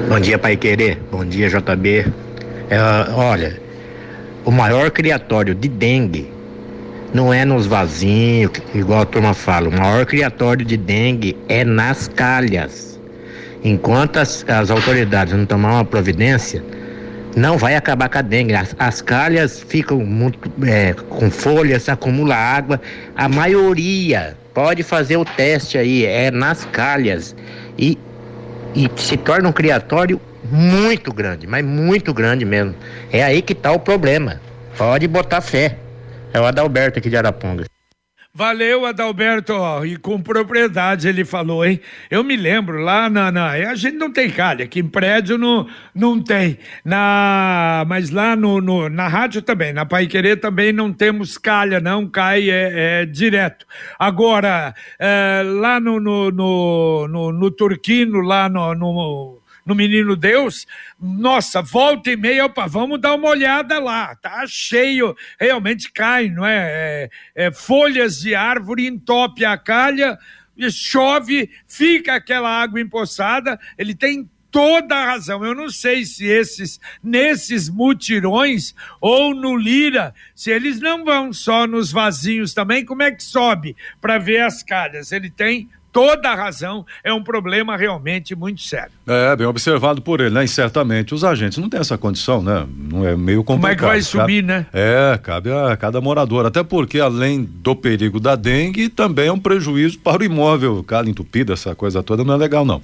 Bom 0.09 0.19
dia, 0.19 0.39
Pai 0.39 0.57
Querer. 0.57 0.97
Bom 1.11 1.23
dia, 1.23 1.47
JB. 1.47 2.07
É, 2.67 2.79
olha, 3.13 3.61
o 4.43 4.49
maior 4.49 4.89
criatório 4.89 5.53
de 5.53 5.67
dengue 5.67 6.31
não 7.13 7.31
é 7.31 7.45
nos 7.45 7.67
vasinhos, 7.67 8.53
igual 8.73 9.01
a 9.01 9.05
turma 9.05 9.35
fala. 9.35 9.69
O 9.69 9.71
maior 9.71 10.03
criatório 10.07 10.65
de 10.65 10.75
dengue 10.75 11.37
é 11.47 11.63
nas 11.63 12.07
calhas. 12.07 12.99
Enquanto 13.63 14.17
as, 14.17 14.43
as 14.47 14.71
autoridades 14.71 15.35
não 15.35 15.45
tomar 15.45 15.73
uma 15.73 15.85
providência, 15.85 16.63
não 17.37 17.55
vai 17.55 17.75
acabar 17.75 18.09
com 18.09 18.17
a 18.17 18.21
dengue. 18.21 18.55
As, 18.55 18.75
as 18.79 18.99
calhas 18.99 19.61
ficam 19.61 19.99
muito 19.99 20.51
é, 20.65 20.93
com 20.93 21.29
folhas, 21.29 21.87
acumula 21.87 22.35
água. 22.35 22.81
A 23.15 23.29
maioria 23.29 24.35
pode 24.55 24.81
fazer 24.81 25.17
o 25.17 25.23
teste 25.23 25.77
aí, 25.77 26.03
é 26.03 26.31
nas 26.31 26.65
calhas. 26.65 27.35
E, 27.77 27.95
e 28.73 28.89
se 28.95 29.15
torna 29.17 29.47
um 29.47 29.53
criatório 29.53 30.19
muito 30.51 31.13
grande, 31.13 31.45
mas 31.45 31.63
muito 31.63 32.11
grande 32.11 32.43
mesmo. 32.43 32.73
É 33.11 33.23
aí 33.23 33.43
que 33.43 33.53
está 33.53 33.71
o 33.71 33.79
problema. 33.79 34.41
Pode 34.75 35.07
botar 35.07 35.39
fé. 35.39 35.77
É 36.33 36.41
o 36.41 36.45
Adalberto 36.45 36.97
aqui 36.97 37.09
de 37.09 37.17
Arapongas. 37.17 37.76
Valeu, 38.37 38.85
Adalberto, 38.85 39.55
e 39.83 39.97
com 39.97 40.21
propriedade 40.21 41.07
ele 41.07 41.25
falou, 41.25 41.65
hein? 41.65 41.81
Eu 42.07 42.23
me 42.23 42.37
lembro 42.37 42.77
lá 42.77 43.09
na, 43.09 43.31
na 43.31 43.49
a 43.53 43.73
gente 43.73 43.97
não 43.97 44.13
tem 44.13 44.29
calha, 44.29 44.65
aqui 44.65 44.79
em 44.79 44.87
prédio 44.87 45.39
não, 45.39 45.67
não 45.91 46.21
tem, 46.21 46.59
na, 46.85 47.83
mas 47.87 48.11
lá 48.11 48.35
no, 48.35 48.61
no 48.61 48.89
na 48.89 49.07
rádio 49.07 49.41
também, 49.41 49.73
na 49.73 49.87
Pai 49.87 50.05
Querer 50.05 50.39
também 50.39 50.71
não 50.71 50.93
temos 50.93 51.35
calha, 51.35 51.79
não, 51.79 52.07
cai 52.07 52.47
é, 52.51 53.01
é 53.01 53.05
direto. 53.07 53.65
Agora, 53.97 54.75
é, 54.99 55.41
lá 55.43 55.79
no, 55.79 55.99
no, 55.99 56.29
no, 56.29 57.07
no, 57.07 57.31
no 57.31 57.49
Turquino, 57.49 58.19
lá 58.19 58.47
no, 58.47 59.41
no 59.67 59.75
no 59.75 59.75
Menino 59.75 60.15
Deus, 60.15 60.65
nossa, 60.99 61.61
volta 61.61 62.09
e 62.09 62.15
meia, 62.15 62.45
opa, 62.45 62.65
vamos 62.65 62.99
dar 62.99 63.13
uma 63.15 63.29
olhada 63.29 63.77
lá, 63.79 64.15
tá 64.15 64.45
cheio, 64.47 65.15
realmente 65.39 65.91
cai, 65.91 66.29
não 66.29 66.45
é? 66.45 67.09
é, 67.35 67.47
é 67.47 67.51
folhas 67.51 68.19
de 68.21 68.33
árvore 68.33 68.87
entope 68.87 69.43
a 69.43 69.57
calha, 69.57 70.17
chove, 70.71 71.51
fica 71.67 72.15
aquela 72.15 72.49
água 72.49 72.79
empoçada, 72.79 73.59
ele 73.77 73.93
tem 73.93 74.29
toda 74.49 74.95
a 74.95 75.05
razão. 75.05 75.45
Eu 75.45 75.53
não 75.53 75.69
sei 75.69 76.05
se 76.05 76.25
esses, 76.25 76.79
nesses 77.03 77.69
mutirões 77.69 78.73
ou 78.99 79.35
no 79.35 79.55
Lira, 79.55 80.15
se 80.33 80.49
eles 80.49 80.79
não 80.79 81.03
vão 81.03 81.31
só 81.31 81.67
nos 81.67 81.91
vasinhos 81.91 82.53
também, 82.53 82.85
como 82.85 83.03
é 83.03 83.11
que 83.11 83.23
sobe 83.23 83.75
para 84.01 84.17
ver 84.17 84.41
as 84.41 84.63
calhas? 84.63 85.11
Ele 85.11 85.29
tem 85.29 85.69
toda 85.97 86.29
a 86.29 86.35
razão, 86.35 86.85
é 87.03 87.11
um 87.11 87.23
problema 87.23 87.75
realmente 87.75 88.35
muito 88.35 88.61
sério. 88.61 88.91
É, 89.07 89.35
bem 89.35 89.47
observado 89.47 89.99
por 89.99 90.21
ele, 90.21 90.29
né? 90.29 90.45
E 90.45 90.47
certamente 90.47 91.15
os 91.15 91.23
agentes 91.23 91.57
não 91.57 91.67
têm 91.67 91.79
essa 91.79 91.97
condição, 91.97 92.43
né? 92.43 92.67
Não 92.77 93.03
é 93.03 93.15
meio 93.15 93.43
complicado. 93.43 93.61
Como 93.61 93.67
é 93.67 93.75
que 93.75 93.81
vai 93.81 94.01
subir, 94.03 94.43
né? 94.43 94.67
É, 94.71 95.17
cabe 95.17 95.51
a 95.51 95.75
cada 95.75 95.99
morador, 95.99 96.45
até 96.45 96.61
porque 96.61 96.99
além 96.99 97.43
do 97.43 97.75
perigo 97.75 98.19
da 98.19 98.35
dengue, 98.35 98.89
também 98.89 99.29
é 99.29 99.31
um 99.31 99.39
prejuízo 99.39 99.97
para 99.97 100.21
o 100.21 100.25
imóvel, 100.25 100.83
cara 100.83 101.09
entupido, 101.09 101.51
essa 101.51 101.73
coisa 101.73 102.03
toda 102.03 102.23
não 102.23 102.35
é 102.35 102.37
legal 102.37 102.63
não. 102.63 102.79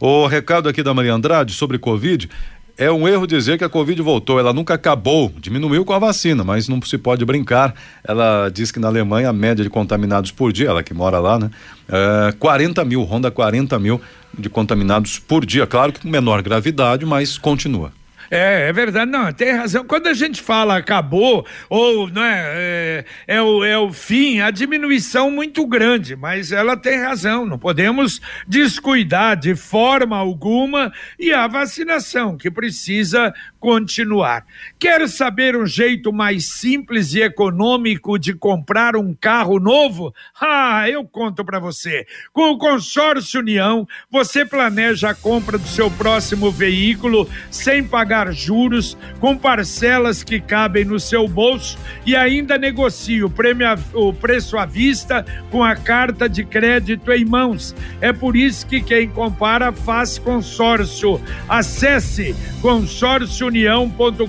O 0.00 0.26
recado 0.26 0.68
aqui 0.68 0.82
da 0.82 0.94
Maria 0.94 1.12
Andrade 1.12 1.52
sobre 1.52 1.78
Covid, 1.78 2.30
é 2.76 2.90
um 2.90 3.06
erro 3.06 3.26
dizer 3.26 3.56
que 3.56 3.64
a 3.64 3.68
Covid 3.68 4.00
voltou, 4.02 4.38
ela 4.38 4.52
nunca 4.52 4.74
acabou, 4.74 5.32
diminuiu 5.38 5.84
com 5.84 5.92
a 5.92 5.98
vacina, 5.98 6.42
mas 6.42 6.68
não 6.68 6.80
se 6.82 6.98
pode 6.98 7.24
brincar. 7.24 7.74
Ela 8.02 8.48
diz 8.48 8.72
que 8.72 8.80
na 8.80 8.88
Alemanha 8.88 9.28
a 9.28 9.32
média 9.32 9.62
de 9.62 9.70
contaminados 9.70 10.32
por 10.32 10.52
dia, 10.52 10.68
ela 10.68 10.82
que 10.82 10.92
mora 10.92 11.18
lá, 11.18 11.38
né? 11.38 11.50
É 11.88 12.32
40 12.32 12.84
mil, 12.84 13.02
ronda 13.02 13.30
40 13.30 13.78
mil 13.78 14.00
de 14.36 14.48
contaminados 14.48 15.18
por 15.18 15.46
dia. 15.46 15.66
Claro 15.66 15.92
que 15.92 16.00
com 16.00 16.08
menor 16.08 16.42
gravidade, 16.42 17.06
mas 17.06 17.38
continua. 17.38 17.92
É, 18.30 18.68
é 18.68 18.72
verdade, 18.72 19.10
não, 19.10 19.32
tem 19.32 19.52
razão. 19.52 19.84
Quando 19.84 20.06
a 20.06 20.14
gente 20.14 20.42
fala 20.42 20.76
acabou, 20.76 21.46
ou 21.68 22.08
não 22.08 22.22
é, 22.22 23.04
é, 23.26 23.36
é, 23.36 23.42
o, 23.42 23.64
é 23.64 23.78
o 23.78 23.92
fim, 23.92 24.40
a 24.40 24.50
diminuição 24.50 25.30
muito 25.30 25.66
grande, 25.66 26.16
mas 26.16 26.52
ela 26.52 26.76
tem 26.76 26.98
razão, 26.98 27.46
não 27.46 27.58
podemos 27.58 28.20
descuidar 28.46 29.36
de 29.36 29.54
forma 29.54 30.16
alguma 30.16 30.92
e 31.18 31.32
a 31.32 31.46
vacinação, 31.46 32.36
que 32.36 32.50
precisa 32.50 33.32
continuar. 33.64 34.44
Quer 34.78 35.08
saber 35.08 35.56
um 35.56 35.64
jeito 35.64 36.12
mais 36.12 36.50
simples 36.50 37.14
e 37.14 37.22
econômico 37.22 38.18
de 38.18 38.34
comprar 38.34 38.94
um 38.94 39.14
carro 39.14 39.58
novo? 39.58 40.14
Ah, 40.38 40.86
eu 40.86 41.02
conto 41.02 41.42
para 41.42 41.58
você. 41.58 42.04
Com 42.30 42.50
o 42.50 42.58
Consórcio 42.58 43.40
União, 43.40 43.88
você 44.10 44.44
planeja 44.44 45.08
a 45.08 45.14
compra 45.14 45.56
do 45.56 45.66
seu 45.66 45.90
próximo 45.90 46.50
veículo 46.50 47.26
sem 47.50 47.82
pagar 47.82 48.30
juros, 48.34 48.98
com 49.18 49.34
parcelas 49.34 50.22
que 50.22 50.38
cabem 50.40 50.84
no 50.84 51.00
seu 51.00 51.26
bolso 51.26 51.78
e 52.04 52.14
ainda 52.14 52.58
negocia 52.58 53.24
o, 53.24 53.30
prêmio, 53.30 53.66
o 53.94 54.12
preço 54.12 54.58
à 54.58 54.66
vista 54.66 55.24
com 55.50 55.64
a 55.64 55.74
carta 55.74 56.28
de 56.28 56.44
crédito 56.44 57.10
em 57.10 57.24
mãos. 57.24 57.74
É 58.02 58.12
por 58.12 58.36
isso 58.36 58.66
que 58.66 58.82
quem 58.82 59.08
compara 59.08 59.72
faz 59.72 60.18
consórcio. 60.18 61.18
Acesse 61.48 62.36
consórcio 62.60 63.53
união.com.br, 63.54 64.24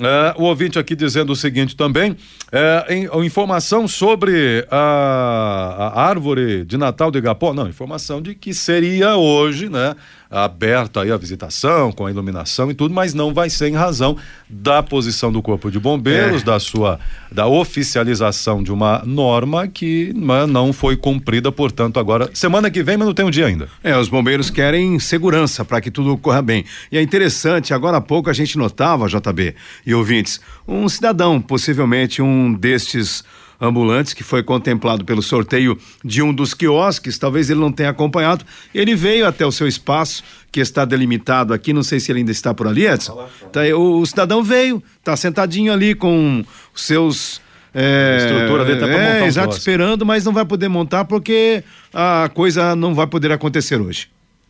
É, 0.00 0.34
o 0.36 0.44
ouvinte 0.44 0.78
aqui 0.78 0.96
dizendo 0.96 1.32
o 1.32 1.36
seguinte 1.36 1.76
também: 1.76 2.16
é, 2.50 2.86
em, 2.88 3.24
informação 3.24 3.86
sobre 3.86 4.66
a, 4.70 5.92
a, 5.94 6.08
árvore 6.08 6.64
de 6.64 6.76
Natal 6.76 7.10
de 7.10 7.18
Igapó, 7.18 7.54
não, 7.54 7.68
informação 7.68 8.20
de 8.20 8.34
que 8.34 8.52
seria 8.52 9.16
hoje, 9.16 9.68
né? 9.68 9.94
Aberta 10.30 11.02
aí 11.02 11.10
a 11.10 11.16
visitação, 11.16 11.92
com 11.92 12.06
a 12.06 12.10
iluminação 12.10 12.70
e 12.70 12.74
tudo, 12.74 12.94
mas 12.94 13.14
não 13.14 13.32
vai 13.32 13.48
ser 13.48 13.68
em 13.68 13.74
razão 13.74 14.16
da 14.48 14.82
posição 14.82 15.30
do 15.30 15.40
Corpo 15.42 15.70
de 15.70 15.78
Bombeiros, 15.78 16.42
é. 16.42 16.44
da 16.44 16.58
sua 16.58 16.98
da 17.30 17.46
oficialização 17.46 18.62
de 18.62 18.72
uma 18.72 19.02
norma 19.04 19.68
que 19.68 20.12
né, 20.14 20.46
não 20.46 20.72
foi 20.72 20.96
cumprida, 20.96 21.52
portanto, 21.52 21.98
agora 21.98 22.30
semana 22.32 22.70
que 22.70 22.82
vem, 22.82 22.96
mas 22.96 23.06
não 23.06 23.14
tem 23.14 23.24
um 23.24 23.30
dia 23.30 23.46
ainda. 23.46 23.68
É, 23.82 23.96
os 23.96 24.08
bombeiros 24.08 24.50
querem 24.50 24.98
segurança 24.98 25.64
para 25.64 25.80
que 25.80 25.90
tudo 25.90 26.16
corra 26.16 26.42
bem. 26.42 26.64
E 26.90 26.98
é 26.98 27.02
interessante, 27.02 27.74
agora 27.74 27.98
há 27.98 28.00
pouco 28.00 28.30
a 28.30 28.32
gente 28.32 28.56
notava, 28.58 29.08
JB 29.08 29.54
e 29.84 29.94
ouvintes, 29.94 30.40
um 30.66 30.88
cidadão, 30.88 31.40
possivelmente 31.40 32.22
um 32.22 32.52
destes 32.52 33.24
ambulantes, 33.60 34.12
que 34.12 34.22
foi 34.22 34.42
contemplado 34.42 35.04
pelo 35.04 35.22
sorteio 35.22 35.78
de 36.04 36.22
um 36.22 36.32
dos 36.32 36.54
quiosques, 36.54 37.18
talvez 37.18 37.50
ele 37.50 37.60
não 37.60 37.72
tenha 37.72 37.90
acompanhado. 37.90 38.44
Ele 38.74 38.94
veio 38.94 39.26
até 39.26 39.44
o 39.44 39.52
seu 39.52 39.66
espaço, 39.66 40.22
que 40.52 40.60
está 40.60 40.84
delimitado 40.84 41.52
aqui, 41.52 41.72
não 41.72 41.82
sei 41.82 42.00
se 42.00 42.10
ele 42.10 42.20
ainda 42.20 42.32
está 42.32 42.54
por 42.54 42.66
ali, 42.66 42.86
Edson. 42.86 43.28
Tá, 43.52 43.60
o, 43.74 44.00
o 44.00 44.06
cidadão 44.06 44.42
veio, 44.42 44.82
está 44.98 45.16
sentadinho 45.16 45.72
ali 45.72 45.94
com 45.94 46.44
os 46.74 46.82
seus. 46.82 47.40
É, 47.74 48.16
estrutura 48.20 48.64
dele 48.64 48.80
tá 48.80 48.86
é, 48.86 48.90
montar 48.90 49.24
um 49.24 49.26
exato, 49.26 49.56
esperando, 49.56 50.06
mas 50.06 50.24
não 50.24 50.32
vai 50.32 50.46
poder 50.46 50.66
montar 50.66 51.04
porque 51.04 51.62
a 51.92 52.30
coisa 52.32 52.74
não 52.74 52.94
vai 52.94 53.06
poder 53.06 53.30
acontecer 53.30 53.78
hoje. 53.78 54.08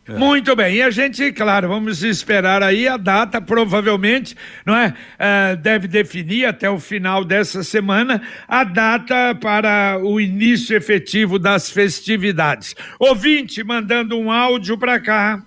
É. 0.09 0.13
Muito 0.13 0.55
bem, 0.55 0.75
e 0.75 0.81
a 0.81 0.89
gente, 0.89 1.31
claro, 1.33 1.67
vamos 1.67 2.01
esperar 2.01 2.63
aí 2.63 2.87
a 2.87 2.95
data, 2.95 3.41
provavelmente, 3.41 4.35
não 4.65 4.73
é? 4.73 4.93
é? 5.19 5.55
deve 5.55 5.87
definir 5.87 6.45
até 6.45 6.69
o 6.69 6.79
final 6.79 7.25
dessa 7.25 7.61
semana 7.61 8.21
a 8.47 8.63
data 8.63 9.35
para 9.35 9.99
o 10.01 10.19
início 10.21 10.77
efetivo 10.77 11.37
das 11.37 11.69
festividades. 11.69 12.73
Ouvinte 12.97 13.63
mandando 13.65 14.17
um 14.17 14.31
áudio 14.31 14.77
para 14.77 14.97
cá. 14.99 15.43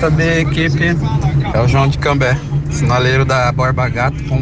Também 0.00 0.40
equipe 0.40 0.86
é 1.54 1.60
o 1.60 1.68
João 1.68 1.88
de 1.88 1.98
Cambé, 1.98 2.36
sinaleiro 2.70 3.24
da 3.24 3.52
Borba 3.52 3.88
Gato 3.88 4.20
com 4.24 4.36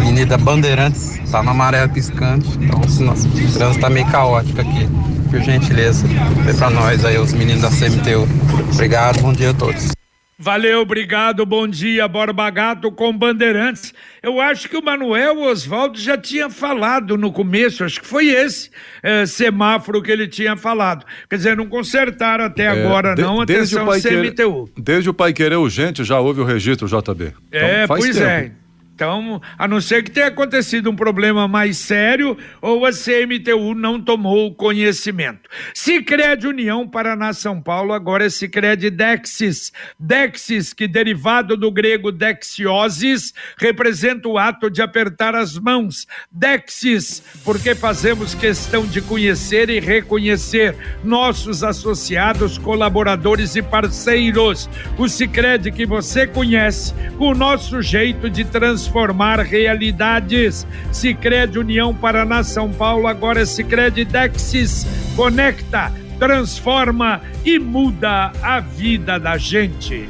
Avenida 0.00 0.38
Bandeirantes, 0.38 1.20
tá 1.30 1.42
na 1.42 1.52
maré 1.52 1.86
piscante, 1.88 2.48
então 2.56 2.80
o 2.80 3.52
trânsito 3.52 3.80
tá 3.80 3.90
meio 3.90 4.06
caótico 4.06 4.62
aqui 4.62 4.88
por 5.34 5.42
gentileza, 5.42 6.06
vê 6.44 6.54
pra 6.54 6.70
nós 6.70 7.04
aí, 7.04 7.18
os 7.18 7.32
meninos 7.32 7.62
da 7.62 7.68
CMTU. 7.68 8.28
Obrigado, 8.72 9.20
bom 9.20 9.32
dia 9.32 9.50
a 9.50 9.54
todos. 9.54 9.90
Valeu, 10.38 10.80
obrigado, 10.80 11.44
bom 11.44 11.66
dia, 11.66 12.06
Borba 12.06 12.48
Gato 12.50 12.92
com 12.92 13.16
Bandeirantes. 13.16 13.92
Eu 14.22 14.40
acho 14.40 14.68
que 14.68 14.76
o 14.76 14.84
Manuel 14.84 15.40
Oswaldo 15.42 15.98
já 15.98 16.16
tinha 16.16 16.48
falado 16.48 17.16
no 17.16 17.32
começo, 17.32 17.82
acho 17.82 18.00
que 18.00 18.06
foi 18.06 18.28
esse 18.28 18.70
é, 19.02 19.26
semáforo 19.26 20.00
que 20.02 20.10
ele 20.10 20.28
tinha 20.28 20.56
falado. 20.56 21.04
Quer 21.28 21.36
dizer, 21.36 21.56
não 21.56 21.66
consertaram 21.66 22.44
até 22.44 22.64
é, 22.64 22.68
agora, 22.68 23.14
de, 23.16 23.22
não, 23.22 23.40
atenção 23.40 23.86
CMTU. 23.86 24.70
Desde 24.76 25.10
o 25.10 25.14
Pai 25.14 25.32
Querer 25.32 25.56
Urgente 25.56 26.04
já 26.04 26.20
houve 26.20 26.40
o 26.40 26.44
registro 26.44 26.86
JB. 26.86 27.32
Então, 27.48 27.60
é, 27.60 27.86
pois 27.88 28.16
tempo. 28.16 28.24
é. 28.24 28.52
Então, 28.94 29.42
a 29.58 29.66
não 29.66 29.80
ser 29.80 30.04
que 30.04 30.10
tenha 30.12 30.28
acontecido 30.28 30.88
um 30.88 30.94
problema 30.94 31.48
mais 31.48 31.78
sério 31.78 32.38
ou 32.62 32.86
a 32.86 32.92
CMTU 32.92 33.74
não 33.74 34.00
tomou 34.00 34.54
conhecimento. 34.54 35.50
Sicredi 35.74 36.46
União 36.46 36.86
Paraná 36.86 37.32
São 37.32 37.60
Paulo 37.60 37.92
agora 37.92 38.26
é 38.26 38.30
Sicredi 38.30 38.90
Dexis. 38.90 39.72
Dexis, 39.98 40.72
que 40.72 40.86
derivado 40.86 41.56
do 41.56 41.72
grego 41.72 42.12
dexiosis, 42.12 43.34
representa 43.58 44.28
o 44.28 44.38
ato 44.38 44.70
de 44.70 44.80
apertar 44.80 45.34
as 45.34 45.58
mãos. 45.58 46.06
Dexis, 46.30 47.20
porque 47.44 47.74
fazemos 47.74 48.32
questão 48.32 48.86
de 48.86 49.02
conhecer 49.02 49.70
e 49.70 49.80
reconhecer 49.80 50.76
nossos 51.02 51.64
associados, 51.64 52.58
colaboradores 52.58 53.56
e 53.56 53.62
parceiros. 53.62 54.70
O 54.96 55.08
Sicredi 55.08 55.72
que 55.72 55.84
você 55.84 56.28
conhece, 56.28 56.94
o 57.18 57.34
nosso 57.34 57.82
jeito 57.82 58.30
de 58.30 58.44
transformar 58.44 58.83
transformar 58.84 59.40
realidades. 59.40 60.66
Sicredi 60.92 61.58
União 61.58 61.94
Paraná 61.94 62.42
São 62.42 62.70
Paulo, 62.70 63.06
agora 63.06 63.40
é 63.40 63.46
Sicredi 63.46 64.04
Dexis. 64.04 64.86
Conecta, 65.16 65.90
transforma 66.18 67.20
e 67.44 67.58
muda 67.58 68.30
a 68.42 68.60
vida 68.60 69.18
da 69.18 69.38
gente. 69.38 70.06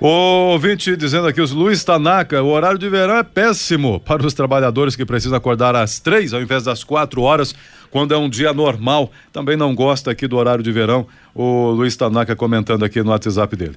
O 0.00 0.08
ouvinte 0.08 0.96
dizendo 0.96 1.28
aqui, 1.28 1.40
os 1.40 1.52
Luiz 1.52 1.84
Tanaka, 1.84 2.42
o 2.42 2.48
horário 2.48 2.78
de 2.78 2.88
verão 2.88 3.16
é 3.16 3.22
péssimo 3.22 4.00
para 4.00 4.26
os 4.26 4.34
trabalhadores 4.34 4.96
que 4.96 5.04
precisam 5.04 5.36
acordar 5.36 5.76
às 5.76 6.00
três 6.00 6.32
ao 6.32 6.40
invés 6.40 6.64
das 6.64 6.82
quatro 6.82 7.22
horas, 7.22 7.54
quando 7.90 8.12
é 8.12 8.18
um 8.18 8.28
dia 8.28 8.52
normal. 8.52 9.12
Também 9.32 9.56
não 9.56 9.74
gosta 9.74 10.10
aqui 10.10 10.26
do 10.26 10.36
horário 10.36 10.64
de 10.64 10.72
verão, 10.72 11.06
o 11.34 11.70
Luiz 11.70 11.96
Tanaka 11.96 12.34
comentando 12.34 12.84
aqui 12.84 13.02
no 13.02 13.10
WhatsApp 13.10 13.54
dele. 13.54 13.76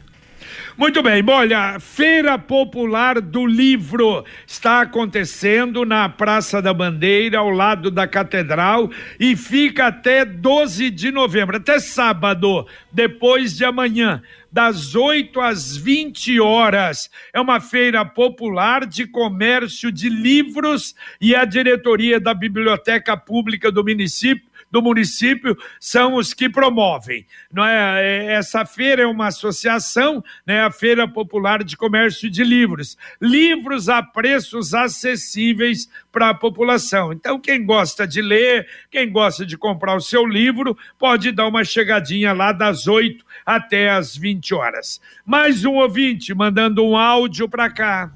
Muito 0.76 1.04
bem, 1.04 1.24
olha, 1.28 1.80
Feira 1.80 2.36
Popular 2.40 3.22
do 3.22 3.46
Livro 3.46 4.26
está 4.48 4.82
acontecendo 4.82 5.86
na 5.86 6.10
Praça 6.10 6.64
da 6.64 6.74
Bandeira, 6.74 7.38
ao 7.38 7.52
lado 7.52 7.92
da 7.92 8.08
Catedral, 8.08 8.90
e 9.20 9.36
fica 9.36 9.86
até 9.86 10.26
12 10.26 10.90
de 10.90 11.12
novembro, 11.12 11.58
até 11.58 11.80
sábado, 11.80 12.66
depois 12.92 13.56
de 13.56 13.64
amanhã 13.64 14.24
das 14.52 14.96
8 14.96 15.40
às 15.42 15.78
20 15.78 16.40
horas. 16.40 17.08
É 17.32 17.40
uma 17.40 17.62
feira 17.62 18.04
popular 18.04 18.88
de 18.88 19.06
comércio 19.06 19.92
de 19.92 20.10
livros 20.10 20.96
e 21.22 21.36
a 21.36 21.46
diretoria 21.46 22.20
da 22.20 22.34
Biblioteca 22.34 23.16
Pública 23.16 23.72
do 23.72 23.84
município 23.84 24.53
do 24.74 24.82
município 24.82 25.56
são 25.80 26.16
os 26.16 26.34
que 26.34 26.50
promovem. 26.50 27.28
Não 27.54 27.64
é? 27.64 28.04
é? 28.04 28.34
Essa 28.34 28.66
feira 28.66 29.04
é 29.04 29.06
uma 29.06 29.28
associação, 29.28 30.24
né? 30.48 30.62
a 30.62 30.72
Feira 30.72 31.08
Popular 31.08 31.64
de 31.64 31.78
Comércio 31.78 32.28
de 32.28 32.44
Livros. 32.44 32.98
Livros 33.22 33.88
a 33.88 34.02
preços 34.02 34.74
acessíveis 34.74 35.88
para 36.12 36.30
a 36.30 36.34
população. 36.34 37.14
Então, 37.14 37.40
quem 37.40 37.64
gosta 37.64 38.08
de 38.08 38.20
ler, 38.20 38.68
quem 38.90 39.12
gosta 39.12 39.46
de 39.46 39.56
comprar 39.56 39.96
o 39.96 40.02
seu 40.02 40.26
livro, 40.26 40.76
pode 40.98 41.32
dar 41.32 41.48
uma 41.48 41.64
chegadinha 41.64 42.34
lá 42.34 42.52
das 42.52 42.88
8 42.88 43.24
até 43.46 43.92
as 43.92 44.18
20 44.18 44.56
horas. 44.56 45.00
Mais 45.24 45.64
um 45.66 45.74
ouvinte 45.74 46.34
mandando 46.34 46.84
um 46.84 46.98
áudio 46.98 47.48
para 47.48 47.70
cá. 47.70 48.12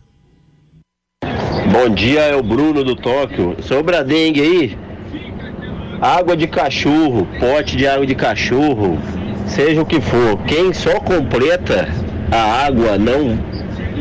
Bom 1.71 1.93
dia, 1.93 2.21
é 2.21 2.35
o 2.35 2.41
Bruno 2.41 2.83
do 2.83 2.95
Tóquio. 2.95 3.61
Sobre 3.61 3.95
a 3.95 4.01
dengue 4.01 4.41
aí, 4.41 4.86
água 6.01 6.35
de 6.35 6.47
cachorro, 6.47 7.27
pote 7.39 7.75
de 7.75 7.87
água 7.87 8.05
de 8.05 8.15
cachorro, 8.15 8.97
seja 9.45 9.81
o 9.81 9.85
que 9.85 9.99
for, 9.99 10.37
quem 10.45 10.73
só 10.73 10.99
completa 10.99 11.87
a 12.31 12.65
água, 12.65 12.97
não 12.97 13.37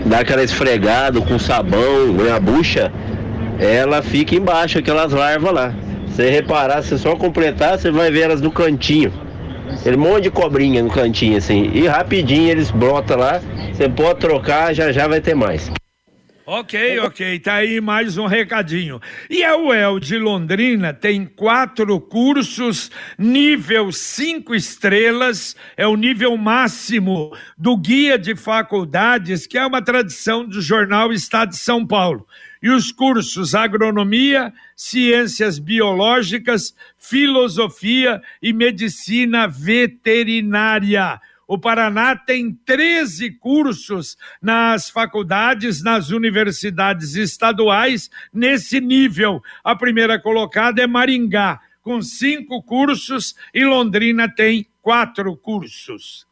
dá 0.05 0.21
aquela 0.21 0.43
esfregada 0.43 1.21
com 1.21 1.39
sabão 1.39 2.13
na 2.13 2.39
bucha, 2.39 2.93
ela 3.59 4.03
fica 4.03 4.35
embaixo, 4.35 4.79
aquelas 4.79 5.13
larvas 5.13 5.53
lá. 5.53 5.75
Você 6.07 6.31
reparar, 6.31 6.83
se 6.83 6.99
só 6.99 7.15
completar, 7.17 7.79
você 7.79 7.91
vai 7.91 8.11
ver 8.11 8.23
elas 8.23 8.41
no 8.41 8.51
cantinho. 8.51 9.13
Ele 9.85 9.97
um 9.97 10.01
monte 10.01 10.25
de 10.25 10.31
cobrinha 10.31 10.83
no 10.83 10.91
cantinho 10.91 11.37
assim. 11.37 11.71
E 11.75 11.87
rapidinho 11.87 12.51
eles 12.51 12.71
brotam 12.71 13.19
lá. 13.19 13.41
Você 13.73 13.89
pode 13.89 14.21
trocar, 14.21 14.75
já 14.75 14.91
já 14.93 15.07
vai 15.07 15.21
ter 15.21 15.35
mais. 15.35 15.71
Ok, 16.49 17.01
ok, 17.01 17.41
tá 17.41 17.55
aí 17.55 17.81
mais 17.81 18.17
um 18.17 18.27
recadinho. 18.27 19.01
E 19.29 19.43
a 19.43 19.57
UEL 19.57 19.99
de 19.99 20.17
Londrina 20.17 20.95
tem 20.95 21.27
quatro 21.27 22.01
cursos, 22.01 22.89
nível 23.19 23.91
cinco 23.91 24.55
estrelas, 24.55 25.57
é 25.77 25.89
o 25.89 25.97
nível 25.97 26.37
máximo 26.37 27.37
do 27.59 27.77
Guia 27.77 28.17
de 28.17 28.37
Faculdades, 28.37 29.45
que 29.45 29.59
é 29.59 29.67
uma 29.67 29.83
tradição 29.83 30.47
do 30.47 30.61
jornal 30.63 31.13
Estado 31.13 31.49
de 31.49 31.57
São 31.57 31.85
Paulo. 31.85 32.25
E 32.63 32.71
os 32.71 32.93
cursos 32.93 33.53
Agronomia, 33.53 34.53
Ciências 34.77 35.59
Biológicas, 35.59 36.77
Filosofia 36.97 38.23
e 38.41 38.53
Medicina 38.53 39.49
Veterinária. 39.49 41.21
O 41.47 41.59
Paraná 41.59 42.17
tem 42.17 42.53
13 42.53 43.31
cursos 43.33 44.17
nas 44.43 44.91
faculdades, 44.91 45.83
nas 45.83 46.11
universidades 46.11 47.15
estaduais, 47.15 48.11
nesse 48.33 48.81
nível. 48.81 49.41
A 49.63 49.77
primeira 49.77 50.21
colocada 50.21 50.83
é 50.83 50.87
Maringá, 50.87 51.61
com 51.83 52.03
cinco 52.03 52.63
cursos, 52.63 53.37
e 53.55 53.65
Londrina 53.65 54.29
tem 54.29 54.67
quatro 54.83 55.37
cursos. 55.37 56.27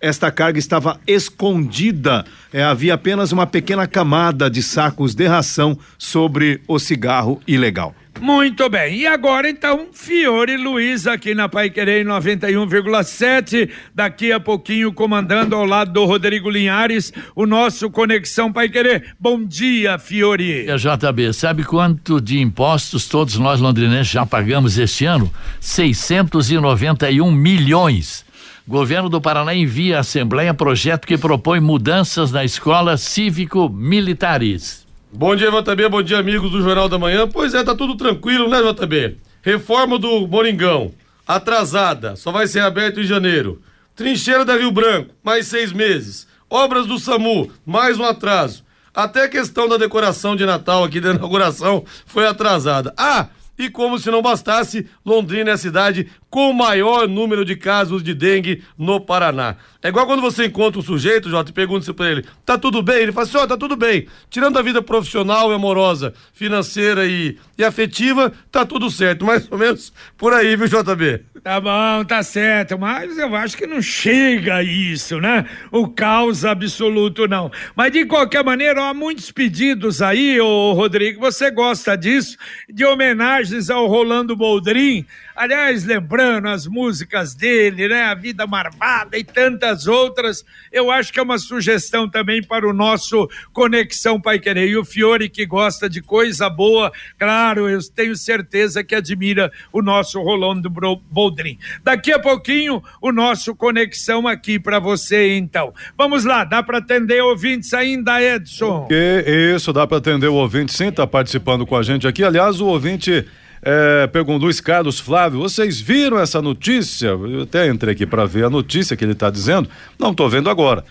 esta 0.05 0.29
carga 0.31 0.59
estava 0.59 0.99
escondida. 1.07 2.23
É, 2.53 2.63
havia 2.63 2.93
apenas 2.93 3.31
uma 3.31 3.47
pequena 3.47 3.87
camada 3.87 4.47
de 4.49 4.61
sacos 4.61 5.15
de 5.15 5.25
ração 5.25 5.77
sobre 5.97 6.61
o 6.67 6.77
cigarro 6.77 7.41
ilegal. 7.47 7.95
Muito 8.21 8.69
bem. 8.69 8.99
E 8.99 9.07
agora 9.07 9.49
então, 9.49 9.87
Fiore 9.91 10.55
Luiz 10.57 11.05
aqui 11.05 11.33
na 11.33 11.49
Pai 11.49 11.69
Querer 11.69 12.05
91,7. 12.05 13.69
Daqui 13.93 14.31
a 14.31 14.39
pouquinho 14.39 14.93
comandando 14.93 15.55
ao 15.55 15.65
lado 15.65 15.91
do 15.91 16.05
Rodrigo 16.05 16.49
Linhares 16.49 17.11
o 17.35 17.45
nosso 17.45 17.89
Conexão 17.89 18.53
Pai 18.53 18.69
Querer. 18.69 19.15
Bom 19.19 19.43
dia, 19.43 19.97
Fiore. 19.97 20.69
É, 20.69 20.75
JB, 20.77 21.33
sabe 21.33 21.63
quanto 21.63 22.21
de 22.21 22.39
impostos 22.39 23.07
todos 23.07 23.37
nós 23.37 23.59
londrinenses 23.59 24.13
já 24.13 24.25
pagamos 24.25 24.77
este 24.77 25.05
ano? 25.05 25.33
691 25.59 27.31
milhões. 27.31 28.24
Governo 28.67 29.09
do 29.09 29.21
Paraná 29.21 29.53
envia 29.53 29.97
à 29.97 29.99
Assembleia 29.99 30.51
projeto 30.51 31.05
que 31.05 31.19
propõe 31.19 31.59
mudanças 31.59 32.31
na 32.31 32.43
escola 32.43 32.97
cívico-militares. 32.97 34.87
Bom 35.13 35.35
dia, 35.35 35.51
JB. 35.51 35.87
Bom 35.87 36.01
dia, 36.01 36.17
amigos 36.17 36.49
do 36.49 36.63
Jornal 36.63 36.89
da 36.89 36.97
Manhã. 36.97 37.27
Pois 37.27 37.53
é, 37.53 37.63
tá 37.63 37.75
tudo 37.75 37.95
tranquilo, 37.95 38.49
né, 38.49 38.57
JB? 38.63 39.17
Reforma 39.43 39.99
do 39.99 40.27
Moringão, 40.27 40.91
atrasada, 41.27 42.15
só 42.15 42.31
vai 42.31 42.47
ser 42.47 42.61
aberto 42.61 42.99
em 42.99 43.03
janeiro. 43.03 43.61
Trincheira 43.95 44.43
da 44.43 44.57
Rio 44.57 44.71
Branco, 44.71 45.13
mais 45.23 45.45
seis 45.45 45.71
meses. 45.71 46.27
Obras 46.49 46.87
do 46.87 46.97
SAMU, 46.97 47.51
mais 47.63 47.99
um 47.99 48.03
atraso. 48.03 48.65
Até 48.91 49.25
a 49.25 49.29
questão 49.29 49.69
da 49.69 49.77
decoração 49.77 50.35
de 50.35 50.43
Natal 50.43 50.83
aqui 50.83 50.99
da 50.99 51.11
inauguração 51.11 51.83
foi 52.07 52.25
atrasada. 52.25 52.91
Ah, 52.97 53.27
e 53.57 53.69
como 53.69 53.97
se 53.97 54.11
não 54.11 54.21
bastasse, 54.21 54.85
Londrina 55.05 55.51
é 55.51 55.53
a 55.53 55.57
cidade 55.57 56.09
com 56.29 56.49
o 56.49 56.53
maior 56.53 57.07
número 57.07 57.45
de 57.45 57.55
casos 57.55 58.03
de 58.03 58.13
dengue 58.13 58.63
no 58.77 58.99
Paraná. 58.99 59.55
É 59.81 59.89
igual 59.89 60.05
quando 60.05 60.21
você 60.21 60.45
encontra 60.45 60.79
um 60.79 60.83
sujeito, 60.83 61.29
Jota, 61.29 61.51
e 61.51 61.53
pergunta 61.53 61.93
pra 61.93 62.09
ele, 62.09 62.25
tá 62.45 62.57
tudo 62.57 62.81
bem? 62.81 63.03
Ele 63.03 63.11
fala 63.11 63.25
assim, 63.25 63.37
ó, 63.37 63.43
oh, 63.43 63.47
tá 63.47 63.55
tudo 63.55 63.75
bem. 63.75 64.07
Tirando 64.29 64.57
a 64.57 64.61
vida 64.61 64.81
profissional 64.81 65.51
e 65.51 65.55
amorosa, 65.55 66.13
financeira 66.33 67.05
e, 67.05 67.37
e 67.57 67.63
afetiva, 67.63 68.33
tá 68.51 68.65
tudo 68.65 68.89
certo. 68.89 69.23
Mais 69.23 69.47
ou 69.51 69.57
menos 69.57 69.93
por 70.17 70.33
aí, 70.33 70.55
viu, 70.55 70.67
JB? 70.67 71.23
Tá 71.43 71.61
bom, 71.61 72.03
tá 72.03 72.23
certo, 72.23 72.79
mas 72.79 73.15
eu 73.19 73.35
acho 73.35 73.55
que 73.55 73.67
não 73.67 73.79
chega 73.79 74.55
a 74.55 74.63
isso, 74.63 75.21
né? 75.21 75.45
O 75.71 75.87
caos 75.87 76.43
absoluto, 76.43 77.27
não. 77.27 77.51
Mas 77.75 77.91
de 77.91 78.05
qualquer 78.05 78.43
maneira, 78.43 78.89
há 78.89 78.93
muitos 78.95 79.31
pedidos 79.31 80.01
aí, 80.01 80.41
ô 80.41 80.73
Rodrigo, 80.73 81.21
você 81.21 81.51
gosta 81.51 81.95
disso, 81.95 82.35
de 82.67 82.83
homenagens 82.83 83.69
ao 83.69 83.85
Rolando 83.85 84.35
Boldrin, 84.35 85.05
Aliás, 85.35 85.83
lembrando 85.83 86.47
as 86.47 86.65
músicas 86.65 87.35
dele, 87.35 87.89
né? 87.89 88.03
A 88.03 88.15
Vida 88.15 88.47
Marvada 88.47 89.17
e 89.17 89.23
tantas 89.23 89.85
outras, 89.85 90.45
eu 90.71 90.89
acho 90.89 91.11
que 91.11 91.19
é 91.19 91.23
uma 91.23 91.37
sugestão 91.37 92.09
também 92.09 92.41
para 92.41 92.67
o 92.67 92.71
nosso 92.71 93.29
Conexão 93.51 94.19
Pai 94.19 94.39
Querer. 94.39 94.69
E 94.69 94.77
o 94.77 94.85
Fiore, 94.85 95.27
que 95.27 95.45
gosta 95.45 95.89
de 95.89 96.01
coisa 96.01 96.49
boa, 96.49 96.91
claro, 97.19 97.69
eu 97.69 97.79
tenho 97.93 98.15
certeza 98.15 98.83
que 98.83 98.95
admira 98.95 99.51
o 99.73 99.81
nosso 99.81 100.21
Rolando 100.21 100.69
Boldrin. 100.69 101.59
Daqui 101.83 102.13
a 102.13 102.19
pouquinho, 102.19 102.81
o 103.01 103.11
nosso 103.11 103.53
Conexão 103.53 104.27
aqui 104.27 104.57
para 104.57 104.79
você, 104.79 105.35
então. 105.35 105.73
Vamos 105.97 106.23
lá, 106.23 106.45
dá 106.45 106.63
para 106.63 106.77
atender 106.77 107.21
ouvintes 107.21 107.73
ainda, 107.73 108.21
Edson? 108.21 108.87
Que 108.87 109.53
isso, 109.53 109.73
dá 109.73 109.85
para 109.85 109.97
atender 109.97 110.27
o 110.27 110.35
ouvinte 110.35 110.71
sim, 110.71 110.91
tá 110.91 111.05
participando 111.05 111.65
com 111.65 111.75
a 111.75 111.83
gente 111.83 112.07
aqui. 112.07 112.23
Aliás, 112.23 112.61
o 112.61 112.67
ouvinte 112.67 113.25
É, 113.67 114.05
pergunta 114.05 114.43
Luiz 114.43 114.61
Carlos 114.61 114.99
Flávio, 114.99 115.39
vocês 115.39 115.81
viram 115.81 116.19
essa 116.19 116.39
notícia? 116.39 117.07
Eu 117.07 117.41
até 117.41 117.67
entrei 117.67 117.95
aqui 117.95 118.05
para 118.05 118.23
ver 118.23 118.45
a 118.45 118.49
notícia 118.49 118.95
que 118.95 119.03
ele 119.03 119.13
está 119.13 119.31
dizendo. 119.31 119.67
Não 119.97 120.11
estou 120.11 120.29
vendo 120.29 120.51
agora. 120.51 120.85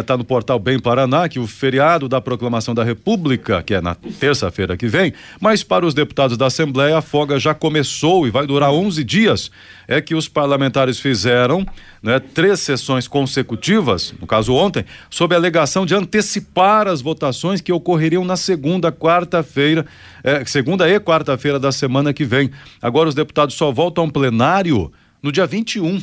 Está 0.00 0.16
no 0.16 0.24
portal 0.24 0.58
Bem 0.58 0.80
Paraná 0.80 1.28
que 1.28 1.38
o 1.38 1.46
feriado 1.46 2.08
da 2.08 2.20
proclamação 2.20 2.74
da 2.74 2.82
República, 2.82 3.62
que 3.62 3.74
é 3.74 3.80
na 3.80 3.94
terça-feira 3.94 4.76
que 4.76 4.88
vem, 4.88 5.14
mas 5.40 5.62
para 5.62 5.86
os 5.86 5.94
deputados 5.94 6.36
da 6.36 6.46
Assembleia 6.46 6.98
a 6.98 7.02
folga 7.02 7.38
já 7.38 7.54
começou 7.54 8.26
e 8.26 8.30
vai 8.30 8.44
durar 8.44 8.72
11 8.72 9.04
dias. 9.04 9.48
É 9.86 10.00
que 10.00 10.16
os 10.16 10.26
parlamentares 10.26 10.98
fizeram 10.98 11.64
né, 12.02 12.18
três 12.18 12.60
sessões 12.60 13.06
consecutivas, 13.06 14.14
no 14.20 14.26
caso 14.26 14.54
ontem, 14.54 14.84
sob 15.10 15.34
a 15.34 15.38
alegação 15.38 15.84
de 15.84 15.94
antecipar 15.94 16.88
as 16.88 17.00
votações 17.02 17.60
que 17.60 17.72
ocorreriam 17.72 18.24
na 18.24 18.36
segunda, 18.36 18.90
quarta-feira, 18.90 19.84
é, 20.24 20.44
segunda 20.44 20.88
e 20.88 20.98
quarta-feira 20.98 21.58
da 21.58 21.70
semana 21.72 22.12
que 22.12 22.24
vem. 22.24 22.50
Agora 22.80 23.08
os 23.08 23.14
deputados 23.14 23.54
só 23.54 23.70
voltam 23.70 24.04
ao 24.04 24.10
plenário 24.10 24.90
no 25.22 25.30
dia 25.30 25.46
21. 25.46 26.02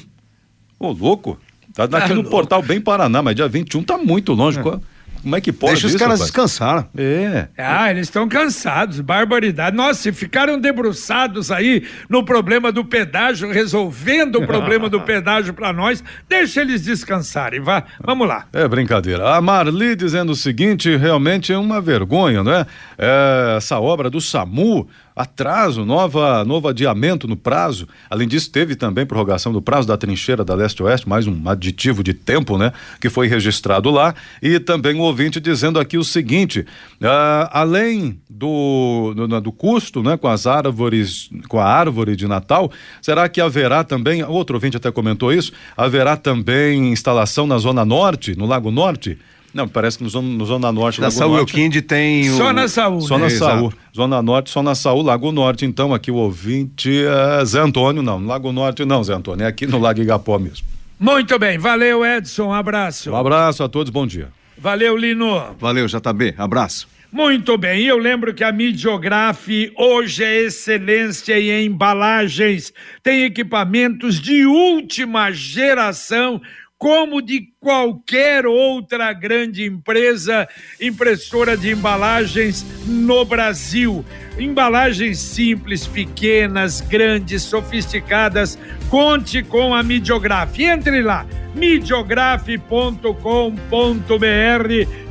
Ô, 0.79 0.91
louco! 0.91 1.39
Tá 1.73 1.83
aqui 1.99 2.13
no 2.13 2.23
portal 2.23 2.61
Bem 2.63 2.81
Paraná, 2.81 3.21
mas 3.21 3.35
dia 3.35 3.47
21 3.47 3.83
tá 3.83 3.97
muito 3.97 4.33
longe. 4.33 4.59
Qual- 4.61 4.81
Como 5.27 5.35
é 5.35 5.41
que 5.41 5.51
pode 5.51 5.73
Deixa 5.73 5.87
os 5.87 5.91
isso, 5.91 5.99
caras 5.99 6.21
rapaz? 6.21 6.31
descansar. 6.31 6.87
É. 6.97 7.49
Ah, 7.57 7.91
eles 7.91 8.03
estão 8.07 8.29
cansados, 8.29 9.01
barbaridade. 9.01 9.75
Nossa, 9.75 10.03
se 10.03 10.13
ficaram 10.13 10.57
debruçados 10.57 11.51
aí 11.51 11.85
no 12.07 12.23
problema 12.23 12.71
do 12.71 12.85
pedágio, 12.85 13.51
resolvendo 13.51 14.37
o 14.37 14.47
problema 14.47 14.87
do 14.89 15.01
pedágio 15.03 15.53
para 15.53 15.73
nós, 15.73 16.01
deixa 16.29 16.61
eles 16.61 16.85
descansarem, 16.85 17.59
vá. 17.59 17.83
Vamos 18.01 18.25
lá. 18.25 18.45
É 18.53 18.65
brincadeira. 18.69 19.35
A 19.35 19.41
Marli 19.41 19.97
dizendo 19.97 20.31
o 20.31 20.35
seguinte, 20.35 20.95
realmente 20.95 21.51
é 21.51 21.57
uma 21.57 21.81
vergonha, 21.81 22.41
né? 22.41 22.65
É, 22.97 23.55
essa 23.57 23.81
obra 23.81 24.09
do 24.09 24.21
SAMU, 24.21 24.87
atraso, 25.17 25.83
nova, 25.83 26.45
novo 26.45 26.67
adiamento 26.67 27.27
no 27.27 27.35
prazo. 27.35 27.87
Além 28.07 28.27
disso, 28.27 28.51
teve 28.51 28.75
também 28.75 29.05
prorrogação 29.05 29.51
do 29.51 29.61
prazo 29.61 29.87
da 29.87 29.97
trincheira 29.97 30.45
da 30.45 30.53
leste-oeste, 30.53 31.09
mais 31.09 31.25
um 31.25 31.49
aditivo 31.49 32.03
de 32.03 32.13
tempo, 32.13 32.55
né? 32.57 32.71
Que 33.01 33.09
foi 33.09 33.27
registrado 33.27 33.89
lá. 33.89 34.13
E 34.41 34.59
também 34.59 34.95
o 34.95 35.01
ouvinte 35.01 35.39
dizendo 35.39 35.79
aqui 35.79 35.97
o 35.97 36.03
seguinte: 36.03 36.65
ah, 37.01 37.49
além 37.51 38.19
do, 38.29 39.13
do, 39.15 39.41
do 39.41 39.51
custo, 39.51 40.03
né? 40.03 40.15
Com 40.15 40.27
as 40.27 40.45
árvores, 40.45 41.29
com 41.47 41.59
a 41.59 41.65
árvore 41.65 42.15
de 42.15 42.27
Natal, 42.27 42.71
será 43.01 43.27
que 43.27 43.41
haverá 43.41 43.83
também, 43.83 44.23
outro 44.23 44.55
ouvinte 44.55 44.77
até 44.77 44.91
comentou 44.91 45.33
isso, 45.33 45.51
haverá 45.75 46.15
também 46.15 46.91
instalação 46.91 47.47
na 47.47 47.57
Zona 47.57 47.83
Norte, 47.83 48.37
no 48.37 48.45
Lago 48.45 48.69
Norte? 48.69 49.17
Não, 49.53 49.67
parece 49.67 49.97
que 49.97 50.03
no 50.03 50.09
Zona, 50.09 50.27
no 50.27 50.45
zona 50.45 50.71
Norte, 50.71 50.99
Da 50.99 51.07
Lago 51.07 51.17
Saúl 51.17 51.37
Norte. 51.37 51.53
Quinde 51.53 51.81
tem 51.81 52.29
o... 52.29 52.37
Só 52.37 52.53
na 52.53 52.67
saúde. 52.67 53.07
Só 53.07 53.17
na 53.17 53.25
É, 53.25 53.29
Saúl. 53.29 53.73
Zona 53.95 54.21
Norte, 54.21 54.49
só 54.49 54.61
na 54.61 54.75
Saúl, 54.75 55.01
Lago 55.01 55.31
Norte. 55.31 55.65
Então, 55.65 55.93
aqui 55.93 56.11
o 56.11 56.15
ouvinte 56.15 56.91
é 57.05 57.45
Zé 57.45 57.59
Antônio, 57.59 58.03
não. 58.03 58.19
No 58.19 58.27
Lago 58.27 58.51
Norte, 58.51 58.85
não, 58.85 59.03
Zé 59.03 59.13
Antônio. 59.13 59.43
É 59.43 59.47
aqui 59.47 59.65
no 59.65 59.79
Lago 59.79 60.01
Igapó 60.01 60.37
mesmo. 60.37 60.65
Muito 60.99 61.37
bem, 61.39 61.57
valeu, 61.57 62.05
Edson, 62.05 62.47
um 62.47 62.53
abraço. 62.53 63.11
Um 63.11 63.15
abraço 63.15 63.63
a 63.63 63.69
todos, 63.69 63.91
bom 63.91 64.05
dia. 64.05 64.29
Valeu, 64.57 64.97
Lino. 64.97 65.55
Valeu, 65.59 65.85
JB. 65.87 66.33
Abraço. 66.37 66.87
Muito 67.11 67.57
bem, 67.57 67.83
e 67.83 67.87
eu 67.87 67.97
lembro 67.97 68.33
que 68.33 68.43
a 68.43 68.51
Midiograf 68.51 69.47
hoje 69.77 70.23
é 70.25 70.41
excelência 70.43 71.39
em 71.39 71.67
embalagens, 71.67 72.73
tem 73.01 73.23
equipamentos 73.23 74.19
de 74.19 74.45
última 74.45 75.31
geração, 75.31 76.41
como 76.77 77.21
de 77.21 77.49
qualquer 77.59 78.45
outra 78.45 79.11
grande 79.11 79.65
empresa 79.65 80.47
impressora 80.79 81.57
de 81.57 81.71
embalagens 81.71 82.65
no 82.85 83.25
Brasil. 83.25 84.05
Embalagens 84.37 85.17
simples, 85.17 85.87
pequenas, 85.87 86.81
grandes, 86.81 87.41
sofisticadas. 87.41 88.57
Conte 88.89 89.43
com 89.43 89.75
a 89.75 89.83
Midiograf. 89.83 90.57
Entre 90.63 91.01
lá, 91.01 91.25
midiograf.com.br 91.57 92.57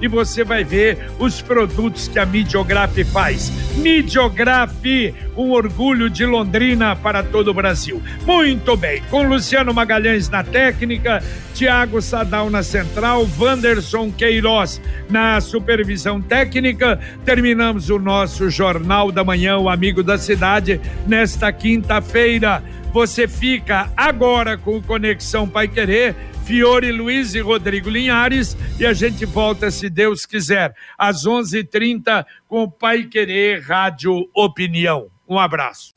e 0.01 0.09
você 0.09 0.45
vai 0.45 0.65
ver 0.65 1.11
os 1.19 1.43
produtos 1.43 2.09
que 2.09 2.19
a 2.19 2.25
Midiograf 2.25 3.05
faz. 3.05 3.53
Midiograf, 3.77 5.15
um 5.37 5.51
orgulho 5.51 6.09
de 6.09 6.25
Londrina 6.25 6.97
para 6.97 7.23
todo 7.23 7.49
o 7.49 7.55
Brasil. 7.55 8.01
Muito 8.25 8.77
bem, 8.77 9.03
com 9.11 9.25
Luciano 9.25 9.75
Magalhães 9.75 10.31
na 10.31 10.43
técnica, 10.43 11.23
Tiago 11.53 12.01
Sadal 12.01 12.49
na 12.49 12.63
central, 12.63 13.29
Wanderson 13.39 14.11
Queiroz 14.11 14.81
na 15.11 15.41
supervisão 15.41 16.23
técnica, 16.23 16.99
terminamos 17.25 17.91
o 17.91 17.99
nosso 17.99 18.49
Jornal 18.49 19.11
da 19.11 19.25
Manhã, 19.25 19.59
o 19.59 19.69
Amigo 19.69 20.03
da 20.03 20.17
Cidade, 20.17 20.81
nesta 21.07 21.53
quinta-feira. 21.53 22.63
Você 22.97 23.29
fica 23.29 23.93
agora 23.95 24.57
com 24.57 24.79
o 24.79 24.83
Conexão 24.83 25.47
Pai 25.47 25.69
Querer, 25.69 26.17
Fiore 26.47 26.91
Luiz 26.91 27.35
e 27.35 27.41
Rodrigo 27.41 27.91
Linhares, 27.91 28.57
e 28.81 28.87
a 28.87 28.95
gente 28.95 29.27
volta, 29.27 29.71
se 29.71 29.91
Deus 29.91 30.25
quiser, 30.25 30.75
às 30.97 31.27
11h30 31.27 32.25
com 32.49 32.63
o 32.63 32.71
Pai 32.71 33.05
Querer 33.05 33.61
Rádio 33.61 34.27
Opinião. 34.35 35.09
Um 35.29 35.39
abraço. 35.39 35.93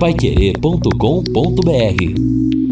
Paiquerê.com.br 0.00 2.69